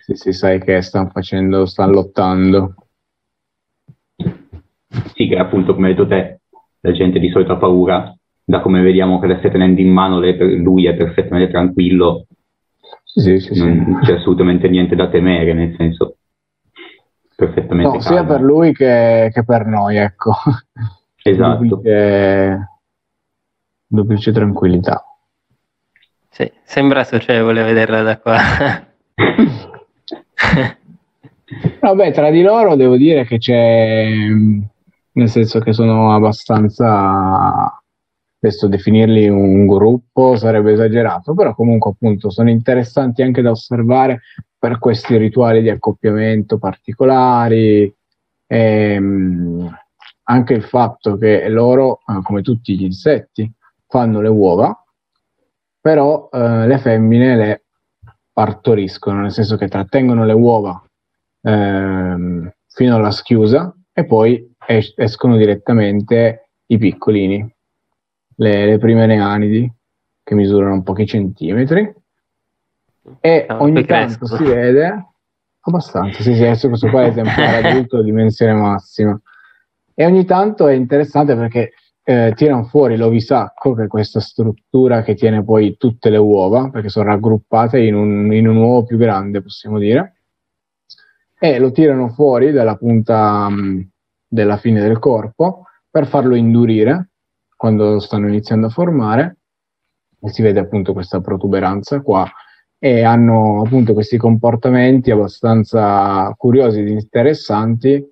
Sì 0.00 0.14
sì 0.14 0.32
sai 0.32 0.60
che 0.60 0.80
stanno 0.80 1.10
facendo 1.12 1.66
stanno 1.66 1.92
lottando 1.92 2.74
sì 5.14 5.28
che 5.28 5.36
appunto 5.36 5.74
come 5.74 5.88
hai 5.88 5.94
detto 5.94 6.08
te 6.08 6.40
la 6.80 6.92
gente 6.92 7.18
di 7.18 7.30
solito 7.30 7.52
ha 7.52 7.56
paura 7.56 8.14
da 8.50 8.60
come 8.60 8.82
vediamo 8.82 9.20
che 9.20 9.28
le 9.28 9.38
stai 9.38 9.52
tenendo 9.52 9.80
in 9.80 9.90
mano, 9.92 10.18
lei, 10.18 10.36
lui 10.56 10.86
è 10.86 10.94
perfettamente 10.96 11.52
tranquillo, 11.52 12.26
sì, 13.04 13.38
sì, 13.38 13.54
sì. 13.54 13.62
non 13.62 14.00
c'è 14.02 14.14
assolutamente 14.14 14.68
niente 14.68 14.96
da 14.96 15.08
temere, 15.08 15.52
nel 15.52 15.72
senso, 15.76 16.16
perfettamente 17.36 17.94
no, 17.94 18.00
sia 18.00 18.24
per 18.24 18.40
lui 18.40 18.72
che, 18.72 19.30
che, 19.32 19.44
per 19.44 19.66
noi, 19.66 19.98
ecco. 19.98 20.32
Esatto. 21.22 21.62
Duplice, 21.62 22.70
duplice 23.86 24.32
tranquillità. 24.32 25.04
Sì, 26.28 26.50
sembra 26.64 27.04
socievole 27.04 27.62
vederla 27.62 28.02
da 28.02 28.18
qua. 28.18 28.36
Vabbè, 31.80 32.12
tra 32.12 32.30
di 32.30 32.42
loro 32.42 32.74
devo 32.74 32.96
dire 32.96 33.24
che 33.24 33.38
c'è, 33.38 34.08
nel 35.20 35.28
senso 35.28 35.60
che 35.60 35.72
sono 35.72 36.14
abbastanza 36.14 37.74
adesso 38.42 38.68
definirli 38.68 39.28
un 39.28 39.66
gruppo 39.66 40.36
sarebbe 40.36 40.72
esagerato, 40.72 41.34
però 41.34 41.54
comunque 41.54 41.90
appunto 41.90 42.30
sono 42.30 42.48
interessanti 42.48 43.20
anche 43.22 43.42
da 43.42 43.50
osservare 43.50 44.22
per 44.58 44.78
questi 44.78 45.16
rituali 45.18 45.60
di 45.60 45.68
accoppiamento 45.68 46.58
particolari. 46.58 47.94
E, 48.46 48.94
ehm, 48.94 49.78
anche 50.24 50.54
il 50.54 50.62
fatto 50.62 51.16
che 51.16 51.48
loro, 51.48 52.00
eh, 52.06 52.22
come 52.22 52.40
tutti 52.40 52.76
gli 52.76 52.84
insetti, 52.84 53.50
fanno 53.86 54.20
le 54.20 54.28
uova, 54.28 54.84
però 55.80 56.28
eh, 56.32 56.66
le 56.66 56.78
femmine 56.78 57.36
le 57.36 57.64
partoriscono, 58.32 59.20
nel 59.22 59.32
senso 59.32 59.56
che 59.56 59.68
trattengono 59.68 60.24
le 60.24 60.32
uova 60.32 60.82
eh, 61.42 62.54
fino 62.68 62.96
alla 62.96 63.10
schiusa 63.10 63.74
e 63.92 64.04
poi 64.06 64.49
es- 64.76 64.94
escono 64.96 65.36
direttamente 65.36 66.50
i 66.66 66.78
piccolini 66.78 67.54
le, 68.36 68.66
le 68.66 68.78
prime 68.78 69.06
neanidi 69.06 69.70
che 70.22 70.34
misurano 70.34 70.82
pochi 70.82 71.06
centimetri 71.06 71.92
e 73.20 73.46
no, 73.48 73.62
ogni 73.62 73.84
tanto 73.84 74.26
si 74.26 74.44
vede 74.44 75.06
abbastanza, 75.62 76.22
sì, 76.22 76.34
sì, 76.34 76.42
adesso 76.44 76.68
questo 76.68 76.88
qua 76.88 77.02
è 77.02 77.08
esemplare 77.10 77.68
adulto 77.68 78.02
dimensione 78.02 78.52
massima. 78.52 79.20
E 79.92 80.06
ogni 80.06 80.24
tanto 80.24 80.68
è 80.68 80.74
interessante 80.74 81.34
perché 81.34 81.72
eh, 82.02 82.32
tirano 82.34 82.64
fuori 82.64 82.96
l'ovisacco 82.96 83.74
che 83.74 83.84
è 83.84 83.86
questa 83.88 84.20
struttura 84.20 85.02
che 85.02 85.14
tiene 85.14 85.42
poi 85.42 85.76
tutte 85.76 86.08
le 86.10 86.16
uova 86.16 86.70
perché 86.70 86.88
sono 86.88 87.06
raggruppate 87.06 87.80
in 87.80 87.94
un, 87.94 88.32
in 88.32 88.48
un 88.48 88.56
uovo 88.56 88.84
più 88.84 88.96
grande 88.96 89.42
possiamo 89.42 89.78
dire 89.78 90.14
e 91.38 91.58
lo 91.58 91.70
tirano 91.72 92.08
fuori 92.08 92.52
dalla 92.52 92.76
punta 92.76 93.48
mh, 93.48 93.89
della 94.32 94.56
fine 94.56 94.80
del 94.80 95.00
corpo 95.00 95.64
per 95.90 96.06
farlo 96.06 96.36
indurire 96.36 97.08
quando 97.56 97.98
stanno 97.98 98.28
iniziando 98.28 98.68
a 98.68 98.70
formare. 98.70 99.38
E 100.20 100.28
si 100.30 100.40
vede 100.40 100.60
appunto 100.60 100.92
questa 100.92 101.20
protuberanza 101.20 102.00
qua. 102.00 102.30
E 102.78 103.02
hanno 103.02 103.62
appunto 103.62 103.92
questi 103.92 104.16
comportamenti 104.16 105.10
abbastanza 105.10 106.32
curiosi 106.36 106.80
ed 106.80 106.88
interessanti 106.88 108.02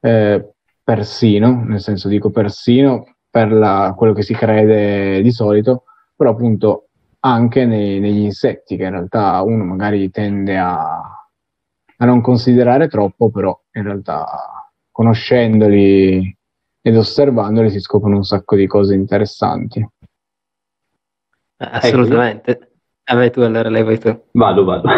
eh, 0.00 0.52
persino, 0.82 1.64
nel 1.64 1.80
senso 1.80 2.08
dico 2.08 2.30
persino 2.30 3.16
per 3.28 3.52
la, 3.52 3.92
quello 3.96 4.12
che 4.12 4.22
si 4.22 4.34
crede 4.34 5.20
di 5.20 5.32
solito, 5.32 5.84
però 6.16 6.30
appunto 6.30 6.88
anche 7.20 7.66
nei, 7.66 8.00
negli 8.00 8.20
insetti 8.20 8.76
che 8.76 8.84
in 8.84 8.90
realtà 8.90 9.42
uno 9.42 9.64
magari 9.64 10.10
tende 10.10 10.56
a, 10.56 11.00
a 11.96 12.04
non 12.06 12.22
considerare 12.22 12.88
troppo, 12.88 13.30
però 13.30 13.58
in 13.72 13.82
realtà 13.82 14.59
conoscendoli 15.00 16.36
ed 16.82 16.94
osservandoli 16.94 17.70
si 17.70 17.80
scoprono 17.80 18.16
un 18.16 18.22
sacco 18.22 18.54
di 18.54 18.66
cose 18.66 18.94
interessanti. 18.94 19.82
Assolutamente. 21.56 22.50
Ecco. 22.50 22.66
A 23.04 23.14
me 23.14 23.30
tu 23.30 23.40
allora 23.40 23.70
lei 23.70 23.82
vai 23.82 23.98
tu. 23.98 24.24
Vado, 24.32 24.64
vado. 24.64 24.88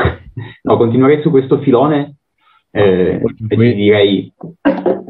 No, 0.62 0.76
continuerei 0.76 1.22
su 1.22 1.30
questo 1.30 1.58
filone 1.60 2.16
eh, 2.70 3.20
e 3.22 3.56
ti 3.56 3.74
direi 3.74 4.32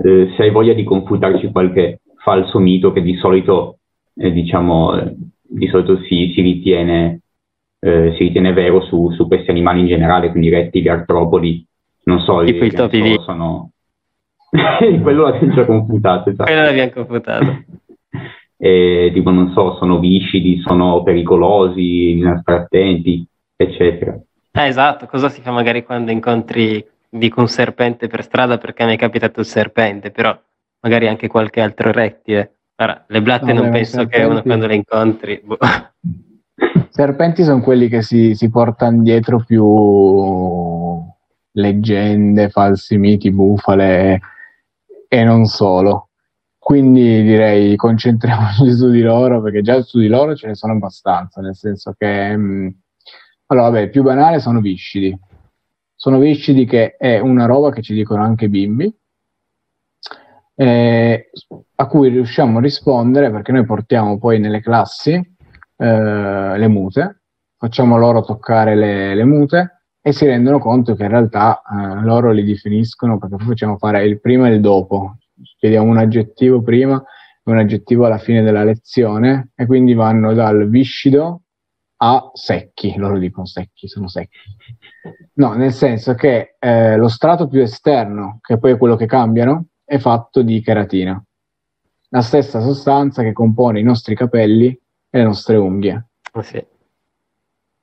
eh, 0.03 0.33
se 0.37 0.43
hai 0.43 0.51
voglia 0.51 0.73
di 0.73 0.85
confutarci 0.85 1.51
qualche 1.51 2.01
falso 2.23 2.59
mito 2.59 2.93
che 2.93 3.03
di 3.03 3.17
solito, 3.17 3.79
eh, 4.15 4.31
diciamo, 4.31 4.99
eh, 4.99 5.15
di 5.41 5.69
solito 5.69 6.03
si, 6.03 6.33
si, 6.35 6.41
ritiene, 6.43 7.21
eh, 7.79 8.15
si 8.17 8.25
ritiene 8.25 8.53
vero 8.53 8.83
su, 8.83 9.11
su, 9.13 9.27
questi 9.27 9.51
animali 9.51 9.81
in 9.81 9.87
generale, 9.87 10.31
quindi 10.31 10.49
rettili, 10.49 10.89
artropodi, 10.89 11.67
non 12.05 12.21
so, 12.21 12.45
tipo 12.45 12.65
i 12.65 12.71
topi 12.71 13.15
so, 13.15 13.23
sono... 13.23 13.72
quello 15.03 15.25
l'abbiamo 15.25 15.55
già 15.55 15.65
confutato. 15.65 16.29
Esatto. 16.29 16.45
Quello 16.51 16.65
l'abbiamo 16.67 16.91
confutato. 16.91 17.65
e, 18.59 19.11
tipo, 19.15 19.31
non 19.31 19.51
so, 19.53 19.77
sono 19.77 19.99
viscidi, 19.99 20.61
sono 20.61 21.03
pericolosi, 21.03 22.15
bisogna 22.15 22.39
stare 22.41 22.59
attenti, 22.61 23.27
eccetera. 23.57 24.19
Eh, 24.53 24.67
esatto, 24.67 25.07
cosa 25.07 25.31
si 25.31 25.41
fa 25.41 25.51
magari 25.53 25.83
quando 25.83 26.11
incontri, 26.11 26.85
dico 27.09 27.41
un 27.41 27.49
serpente 27.49 28.09
per 28.09 28.23
strada 28.23 28.59
perché 28.59 28.85
mi 28.85 28.95
è 28.95 28.99
capitato 28.99 29.41
il 29.41 29.47
serpente, 29.47 30.11
però 30.11 30.39
magari 30.81 31.09
anche 31.09 31.29
qualche 31.29 31.63
altro 31.63 31.91
rettile. 31.91 32.57
Ora, 32.77 33.05
le 33.09 33.23
blatte 33.23 33.55
no, 33.55 33.63
non 33.63 33.71
penso 33.71 34.01
serpenti... 34.01 34.17
che 34.17 34.31
uno 34.31 34.43
quando 34.43 34.67
le 34.67 34.75
incontri... 34.75 35.41
Boh. 35.43 35.57
Serpenti 36.91 37.43
sono 37.43 37.63
quelli 37.63 37.89
che 37.89 38.03
si, 38.03 38.35
si 38.35 38.51
portano 38.51 39.03
dietro 39.03 39.43
più 39.47 41.03
leggende, 41.53 42.51
falsi 42.51 42.99
miti, 42.99 43.31
bufale 43.31 44.21
e 45.15 45.25
non 45.25 45.45
solo. 45.45 46.09
Quindi 46.57 47.23
direi 47.23 47.77
concentriamoci 47.77 48.73
su 48.73 48.89
di 48.89 49.03
loro 49.03 49.43
perché 49.43 49.61
già 49.61 49.83
su 49.83 49.99
di 49.99 50.09
loro 50.09 50.35
ce 50.35 50.47
ne 50.47 50.55
sono 50.55 50.73
abbastanza, 50.73 51.43
nel 51.43 51.55
senso 51.55 51.95
che... 51.99 52.35
Mh, 52.35 52.43
mm, 52.43 52.69
allora, 53.47 53.69
vabbè, 53.69 53.91
più 53.91 54.03
banale 54.03 54.41
sono 54.41 54.61
viscidi. 54.61 55.15
Sono 55.95 56.19
viscidi 56.19 56.65
che 56.65 56.97
è 56.97 57.19
una 57.19 57.45
roba 57.45 57.71
che 57.71 57.83
ci 57.83 57.93
dicono 57.93 58.23
anche 58.23 58.47
i 58.47 58.49
bimbi, 58.49 58.97
eh, 60.55 61.31
a 61.75 61.87
cui 61.87 62.09
riusciamo 62.09 62.57
a 62.57 62.63
rispondere 62.63 63.31
perché 63.31 63.53
noi 63.53 63.67
portiamo 63.67 64.19
poi 64.19 64.39
nelle 64.41 64.63
classi 64.63 65.13
eh, 65.13 66.57
le 66.57 66.69
mute, 66.69 67.23
facciamo 67.59 67.99
loro 67.99 68.23
toccare 68.23 68.75
le, 68.75 69.15
le, 69.15 69.25
mute 69.25 69.82
e 70.05 70.13
si 70.13 70.27
rendono 70.27 70.59
conto 70.59 70.97
che 70.97 71.05
in 71.05 71.11
realtà 71.11 71.63
eh, 71.63 72.03
loro 72.03 72.33
li 72.33 72.43
definiscono 72.43 73.19
perché 73.19 73.37
poi 73.37 73.47
facciamo 73.47 73.79
fare 73.79 74.05
il 74.05 74.21
prima 74.21 74.49
e 74.49 74.55
il 74.55 74.61
dopo, 74.61 75.19
chiediamo 75.59 75.89
un 75.89 75.97
aggettivo 75.97 76.61
prima 76.61 77.01
e 77.01 77.51
un 77.51 77.59
aggettivo 77.59 78.05
alla 78.05 78.19
fine 78.19 78.43
della 78.43 78.65
lezione 78.65 79.53
e 79.55 79.65
quindi 79.65 79.95
vanno 79.95 80.35
dal 80.35 80.69
viscido 80.69 81.43
a 81.99 82.33
secchi, 82.35 82.97
loro 82.97 83.17
dicono 83.17 83.47
secchi, 83.47 83.87
sono 83.87 84.09
secchi. 84.09 84.39
No, 85.35 85.53
nel 85.53 85.73
senso 85.73 86.15
che 86.15 86.57
eh, 86.59 86.97
lo 86.97 87.07
strato 87.07 87.47
più 87.47 87.61
esterno, 87.61 88.39
che 88.41 88.59
poi 88.59 88.73
è 88.73 88.77
quello 88.77 88.97
che 88.97 89.07
cambiano, 89.07 89.67
è 89.85 89.99
fatto 89.99 90.43
di 90.43 90.61
cheratina, 90.61 91.23
la 92.09 92.23
stessa 92.23 92.61
sostanza 92.61 93.23
che 93.23 93.33
compone 93.33 93.79
i 93.79 93.85
nostri 93.85 94.17
capelli 94.17 94.67
e 94.69 95.19
le 95.19 95.23
nostre 95.23 95.57
unghie. 95.57 96.09
Oh, 96.33 96.43
sì. 96.43 96.65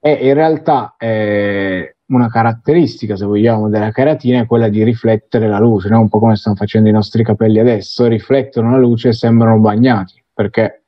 E 0.02 0.12
in 0.12 0.34
realtà 0.34 0.96
eh, 0.98 1.96
una 2.10 2.30
caratteristica, 2.30 3.16
se 3.16 3.26
vogliamo, 3.26 3.70
della 3.70 3.92
cheratina 3.92 4.42
è 4.42 4.46
quella 4.46 4.70
di 4.70 4.84
riflettere 4.84 5.48
la 5.48 5.60
luce, 5.60 5.90
no? 5.90 6.00
un 6.00 6.10
po' 6.10 6.20
come 6.20 6.36
stanno 6.36 6.56
facendo 6.56 6.90
i 6.90 6.94
nostri 6.94 7.24
capelli 7.24 7.60
adesso, 7.60 8.08
riflettono 8.08 8.72
la 8.72 8.78
luce 8.78 9.10
e 9.10 9.14
sembrano 9.14 9.60
bagnati 9.60 10.24
perché 10.34 10.84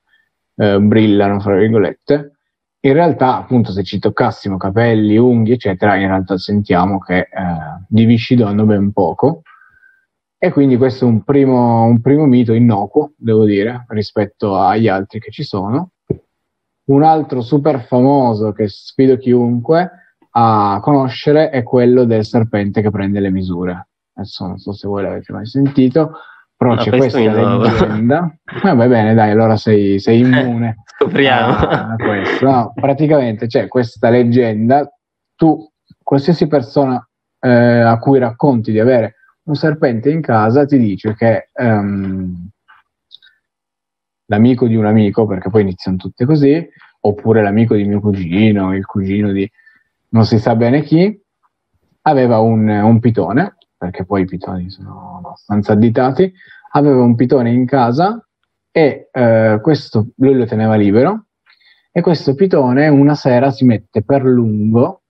eh, 0.55 0.79
brillano, 0.79 1.39
fra 1.39 1.55
virgolette 1.57 2.31
in 2.83 2.93
realtà, 2.93 3.37
appunto, 3.37 3.71
se 3.71 3.83
ci 3.83 3.99
toccassimo 3.99 4.57
capelli, 4.57 5.15
unghie, 5.15 5.53
eccetera, 5.53 5.97
in 5.97 6.07
realtà 6.07 6.37
sentiamo 6.39 6.97
che 6.97 7.19
eh, 7.19 7.27
di 7.87 8.05
viscido 8.05 8.47
hanno 8.47 8.65
ben 8.65 8.91
poco. 8.91 9.43
E 10.35 10.51
quindi 10.51 10.77
questo 10.77 11.05
è 11.05 11.07
un 11.07 11.23
primo, 11.23 11.83
un 11.83 12.01
primo 12.01 12.25
mito 12.25 12.53
innocuo, 12.53 13.13
devo 13.17 13.45
dire, 13.45 13.85
rispetto 13.89 14.57
agli 14.57 14.87
altri 14.87 15.19
che 15.19 15.29
ci 15.29 15.43
sono. 15.43 15.91
Un 16.85 17.03
altro 17.03 17.41
super 17.41 17.81
famoso 17.81 18.51
che 18.51 18.67
sfido 18.67 19.17
chiunque 19.17 20.00
a 20.31 20.79
conoscere 20.81 21.49
è 21.49 21.63
quello 21.63 22.05
del 22.05 22.25
serpente 22.25 22.81
che 22.81 22.89
prende 22.89 23.19
le 23.19 23.31
misure. 23.31 23.87
Adesso 24.13 24.47
non 24.47 24.57
so 24.57 24.71
se 24.73 24.87
voi 24.87 25.03
l'avete 25.03 25.33
mai 25.33 25.45
sentito, 25.45 26.11
però 26.55 26.75
no, 26.75 26.81
c'è 26.81 26.95
questa 26.95 27.19
leggenda. 27.19 28.37
Va 28.61 28.87
bene, 28.87 29.13
dai, 29.13 29.31
allora 29.31 29.57
sei, 29.57 29.99
sei 29.99 30.19
immune. 30.25 30.83
Scopriamo. 30.85 31.53
A. 31.55 31.95
No, 32.41 32.71
praticamente 32.75 33.47
c'è 33.47 33.67
questa 33.67 34.09
leggenda, 34.09 34.87
tu, 35.35 35.67
qualsiasi 36.03 36.47
persona 36.47 37.03
eh, 37.39 37.49
a 37.49 37.97
cui 37.97 38.19
racconti 38.19 38.71
di 38.71 38.79
avere 38.79 39.15
un 39.43 39.55
serpente 39.55 40.11
in 40.11 40.21
casa, 40.21 40.65
ti 40.65 40.77
dice 40.77 41.15
che 41.15 41.49
um, 41.55 42.47
l'amico 44.27 44.67
di 44.67 44.75
un 44.75 44.85
amico, 44.85 45.25
perché 45.25 45.49
poi 45.49 45.61
iniziano 45.61 45.97
tutte 45.97 46.25
così, 46.25 46.69
oppure 47.01 47.41
l'amico 47.41 47.75
di 47.75 47.83
mio 47.85 47.99
cugino, 47.99 48.75
il 48.75 48.85
cugino 48.85 49.31
di 49.31 49.49
non 50.11 50.25
si 50.25 50.39
sa 50.39 50.55
bene 50.55 50.81
chi, 50.83 51.19
aveva 52.03 52.39
un, 52.39 52.67
un 52.67 52.99
pitone 52.99 53.55
perché 53.81 54.05
poi 54.05 54.21
i 54.21 54.25
pitoni 54.25 54.69
sono 54.69 55.17
abbastanza 55.17 55.73
additati, 55.73 56.31
aveva 56.73 57.01
un 57.01 57.15
pitone 57.15 57.51
in 57.51 57.65
casa 57.65 58.23
e 58.69 59.09
eh, 59.11 59.59
questo 59.59 60.09
lui 60.17 60.35
lo 60.35 60.45
teneva 60.45 60.75
libero. 60.75 61.25
E 61.91 62.01
questo 62.01 62.35
pitone 62.35 62.87
una 62.89 63.15
sera 63.15 63.49
si 63.49 63.65
mette 63.65 64.03
per 64.03 64.23
lungo 64.23 65.01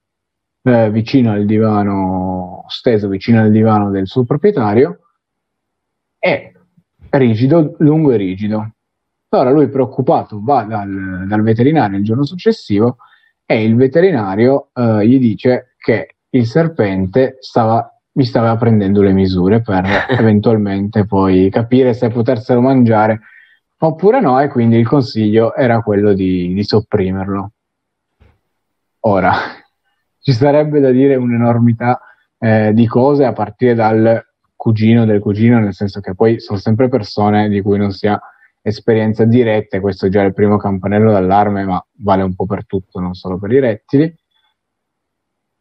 eh, 0.64 0.90
vicino 0.90 1.34
al 1.34 1.46
divano, 1.46 2.64
steso 2.70 3.10
vicino 3.10 3.42
al 3.42 3.52
divano 3.52 3.90
del 3.90 4.08
suo 4.08 4.24
proprietario 4.24 5.00
e 6.18 6.54
rigido, 7.10 7.76
lungo 7.80 8.12
e 8.12 8.18
rigido. 8.18 8.72
Allora 9.30 9.52
lui 9.52 9.68
preoccupato 9.68 10.42
va 10.42 10.64
dal, 10.64 11.26
dal 11.28 11.42
veterinario 11.42 11.98
il 11.98 12.06
giorno 12.06 12.24
successivo 12.24 12.98
e 13.52 13.64
il 13.64 13.76
veterinario 13.76 14.70
eh, 14.74 15.06
gli 15.06 15.20
dice 15.20 15.74
che 15.78 16.16
il 16.30 16.46
serpente 16.46 17.38
stava 17.40 17.86
mi 18.14 18.26
stava 18.26 18.56
prendendo 18.58 19.02
le 19.02 19.14
misure 19.14 19.62
per 19.62 19.86
eventualmente 20.10 21.06
poi 21.06 21.50
capire 21.50 21.94
se 21.94 22.10
poterselo 22.10 22.60
mangiare 22.62 23.22
oppure 23.78 24.20
no 24.20 24.40
e 24.40 24.48
quindi 24.48 24.78
il 24.78 24.88
consiglio 24.88 25.56
era 25.56 25.82
quello 25.82 26.14
di, 26.14 26.54
di 26.54 26.64
sopprimerlo. 26.64 27.52
Ora, 29.02 29.34
ci 30.20 30.34
sarebbe 30.34 30.80
da 30.80 30.92
dire 30.92 31.16
un'enormità 31.16 32.00
eh, 32.38 32.74
di 32.74 32.86
cose 32.86 33.26
a 33.26 33.34
partire 33.34 33.74
dal 33.74 34.24
cugino 34.56 35.06
del 35.06 35.20
cugino, 35.20 35.60
nel 35.60 35.74
senso 35.74 36.02
che 36.02 36.14
poi 36.14 36.40
sono 36.40 36.60
sempre 36.60 36.90
persone 36.90 37.50
di 37.50 37.62
cui 37.62 37.80
non 37.80 37.92
si 37.92 38.08
ha 38.08 38.20
esperienza 38.62 39.26
diretta, 39.26 39.78
e 39.78 39.80
questo 39.80 40.06
è 40.06 40.10
già 40.10 40.22
il 40.22 40.34
primo 40.34 40.58
campanello 40.58 41.12
d'allarme, 41.12 41.64
ma 41.66 41.86
vale 42.00 42.24
un 42.24 42.36
po' 42.36 42.46
per 42.46 42.66
tutto, 42.66 43.00
non 43.00 43.14
solo 43.14 43.38
per 43.38 43.52
i 43.52 43.60
rettili 43.60 44.16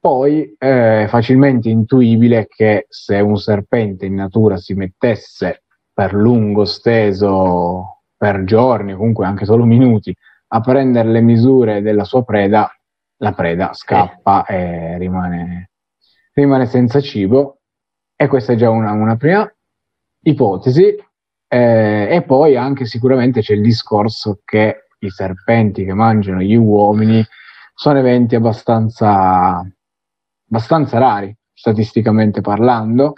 poi 0.00 0.54
è 0.56 1.04
facilmente 1.08 1.68
intuibile 1.68 2.46
che 2.48 2.86
se 2.88 3.20
un 3.20 3.36
serpente 3.36 4.06
in 4.06 4.14
natura 4.14 4.56
si 4.56 4.72
mettesse 4.72 5.64
per 5.92 6.14
lungo 6.14 6.64
steso, 6.64 8.04
per 8.16 8.44
giorni, 8.44 8.94
comunque 8.94 9.26
anche 9.26 9.44
solo 9.44 9.64
minuti, 9.64 10.16
a 10.52 10.60
prendere 10.60 11.10
le 11.10 11.20
misure 11.20 11.82
della 11.82 12.04
sua 12.04 12.24
preda, 12.24 12.74
la 13.18 13.32
preda 13.34 13.74
scappa 13.74 14.46
eh. 14.46 14.94
e 14.94 14.98
rimane, 14.98 15.70
rimane, 16.32 16.64
senza 16.64 17.00
cibo. 17.00 17.58
E 18.16 18.26
questa 18.26 18.54
è 18.54 18.56
già 18.56 18.70
una, 18.70 18.92
una 18.92 19.16
prima 19.16 19.46
ipotesi. 20.22 20.96
Eh, 21.52 22.06
e 22.08 22.22
poi 22.22 22.56
anche 22.56 22.84
sicuramente 22.84 23.40
c'è 23.40 23.54
il 23.54 23.62
discorso 23.62 24.40
che 24.44 24.86
i 25.00 25.10
serpenti 25.10 25.84
che 25.84 25.94
mangiano 25.94 26.40
gli 26.40 26.54
uomini 26.54 27.26
sono 27.74 27.98
eventi 27.98 28.36
abbastanza 28.36 29.60
abbastanza 30.50 30.98
rari, 30.98 31.34
statisticamente 31.52 32.40
parlando, 32.40 33.14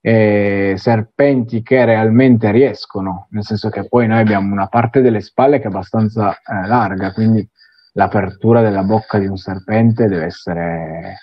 eh, 0.00 0.74
serpenti 0.76 1.62
che 1.62 1.84
realmente 1.84 2.50
riescono, 2.50 3.28
nel 3.30 3.44
senso 3.44 3.70
che 3.70 3.88
poi 3.88 4.06
noi 4.06 4.20
abbiamo 4.20 4.52
una 4.52 4.66
parte 4.66 5.00
delle 5.00 5.20
spalle 5.20 5.58
che 5.58 5.64
è 5.64 5.68
abbastanza 5.68 6.32
eh, 6.32 6.66
larga, 6.66 7.12
quindi 7.12 7.48
l'apertura 7.92 8.60
della 8.60 8.82
bocca 8.82 9.18
di 9.18 9.26
un 9.26 9.36
serpente 9.36 10.06
deve 10.06 10.26
essere, 10.26 11.16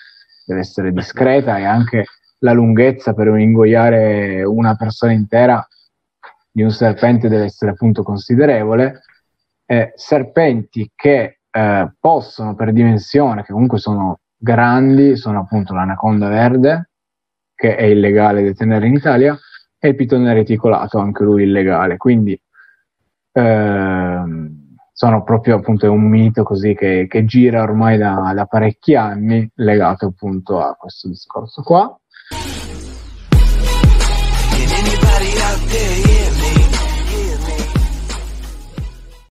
deve 0.44 0.60
essere 0.60 0.92
discreta 0.92 1.58
e 1.58 1.64
anche 1.64 2.06
la 2.38 2.52
lunghezza 2.52 3.12
per 3.12 3.28
ingoiare 3.28 4.42
una 4.42 4.74
persona 4.74 5.12
intera 5.12 5.64
di 6.52 6.62
un 6.62 6.70
serpente 6.70 7.28
deve 7.28 7.44
essere 7.44 7.70
appunto 7.72 8.02
considerevole. 8.02 9.00
Eh, 9.64 9.92
serpenti 9.96 10.92
che 10.94 11.38
eh, 11.50 11.92
possono 11.98 12.54
per 12.54 12.72
dimensione, 12.72 13.42
che 13.42 13.52
comunque 13.52 13.78
sono 13.78 14.20
grandi 14.36 15.16
sono 15.16 15.40
appunto 15.40 15.72
l'anaconda 15.72 16.28
verde, 16.28 16.90
che 17.54 17.76
è 17.76 17.84
illegale 17.84 18.42
detenere 18.42 18.86
in 18.86 18.94
Italia, 18.94 19.38
e 19.78 19.88
il 19.88 19.94
pitone 19.94 20.34
reticolato, 20.34 20.98
anche 20.98 21.22
lui 21.22 21.44
illegale. 21.44 21.96
Quindi 21.96 22.38
ehm, 23.32 24.76
sono 24.92 25.22
proprio 25.22 25.56
appunto 25.56 25.90
un 25.90 26.08
mito 26.08 26.42
così 26.42 26.74
che, 26.74 27.06
che 27.08 27.24
gira 27.24 27.62
ormai 27.62 27.98
da, 27.98 28.32
da, 28.34 28.46
parecchi 28.46 28.94
anni 28.94 29.48
legato 29.54 30.06
appunto 30.06 30.60
a 30.60 30.74
questo 30.74 31.08
discorso 31.08 31.62
qua. 31.62 31.96
Man 35.72 36.31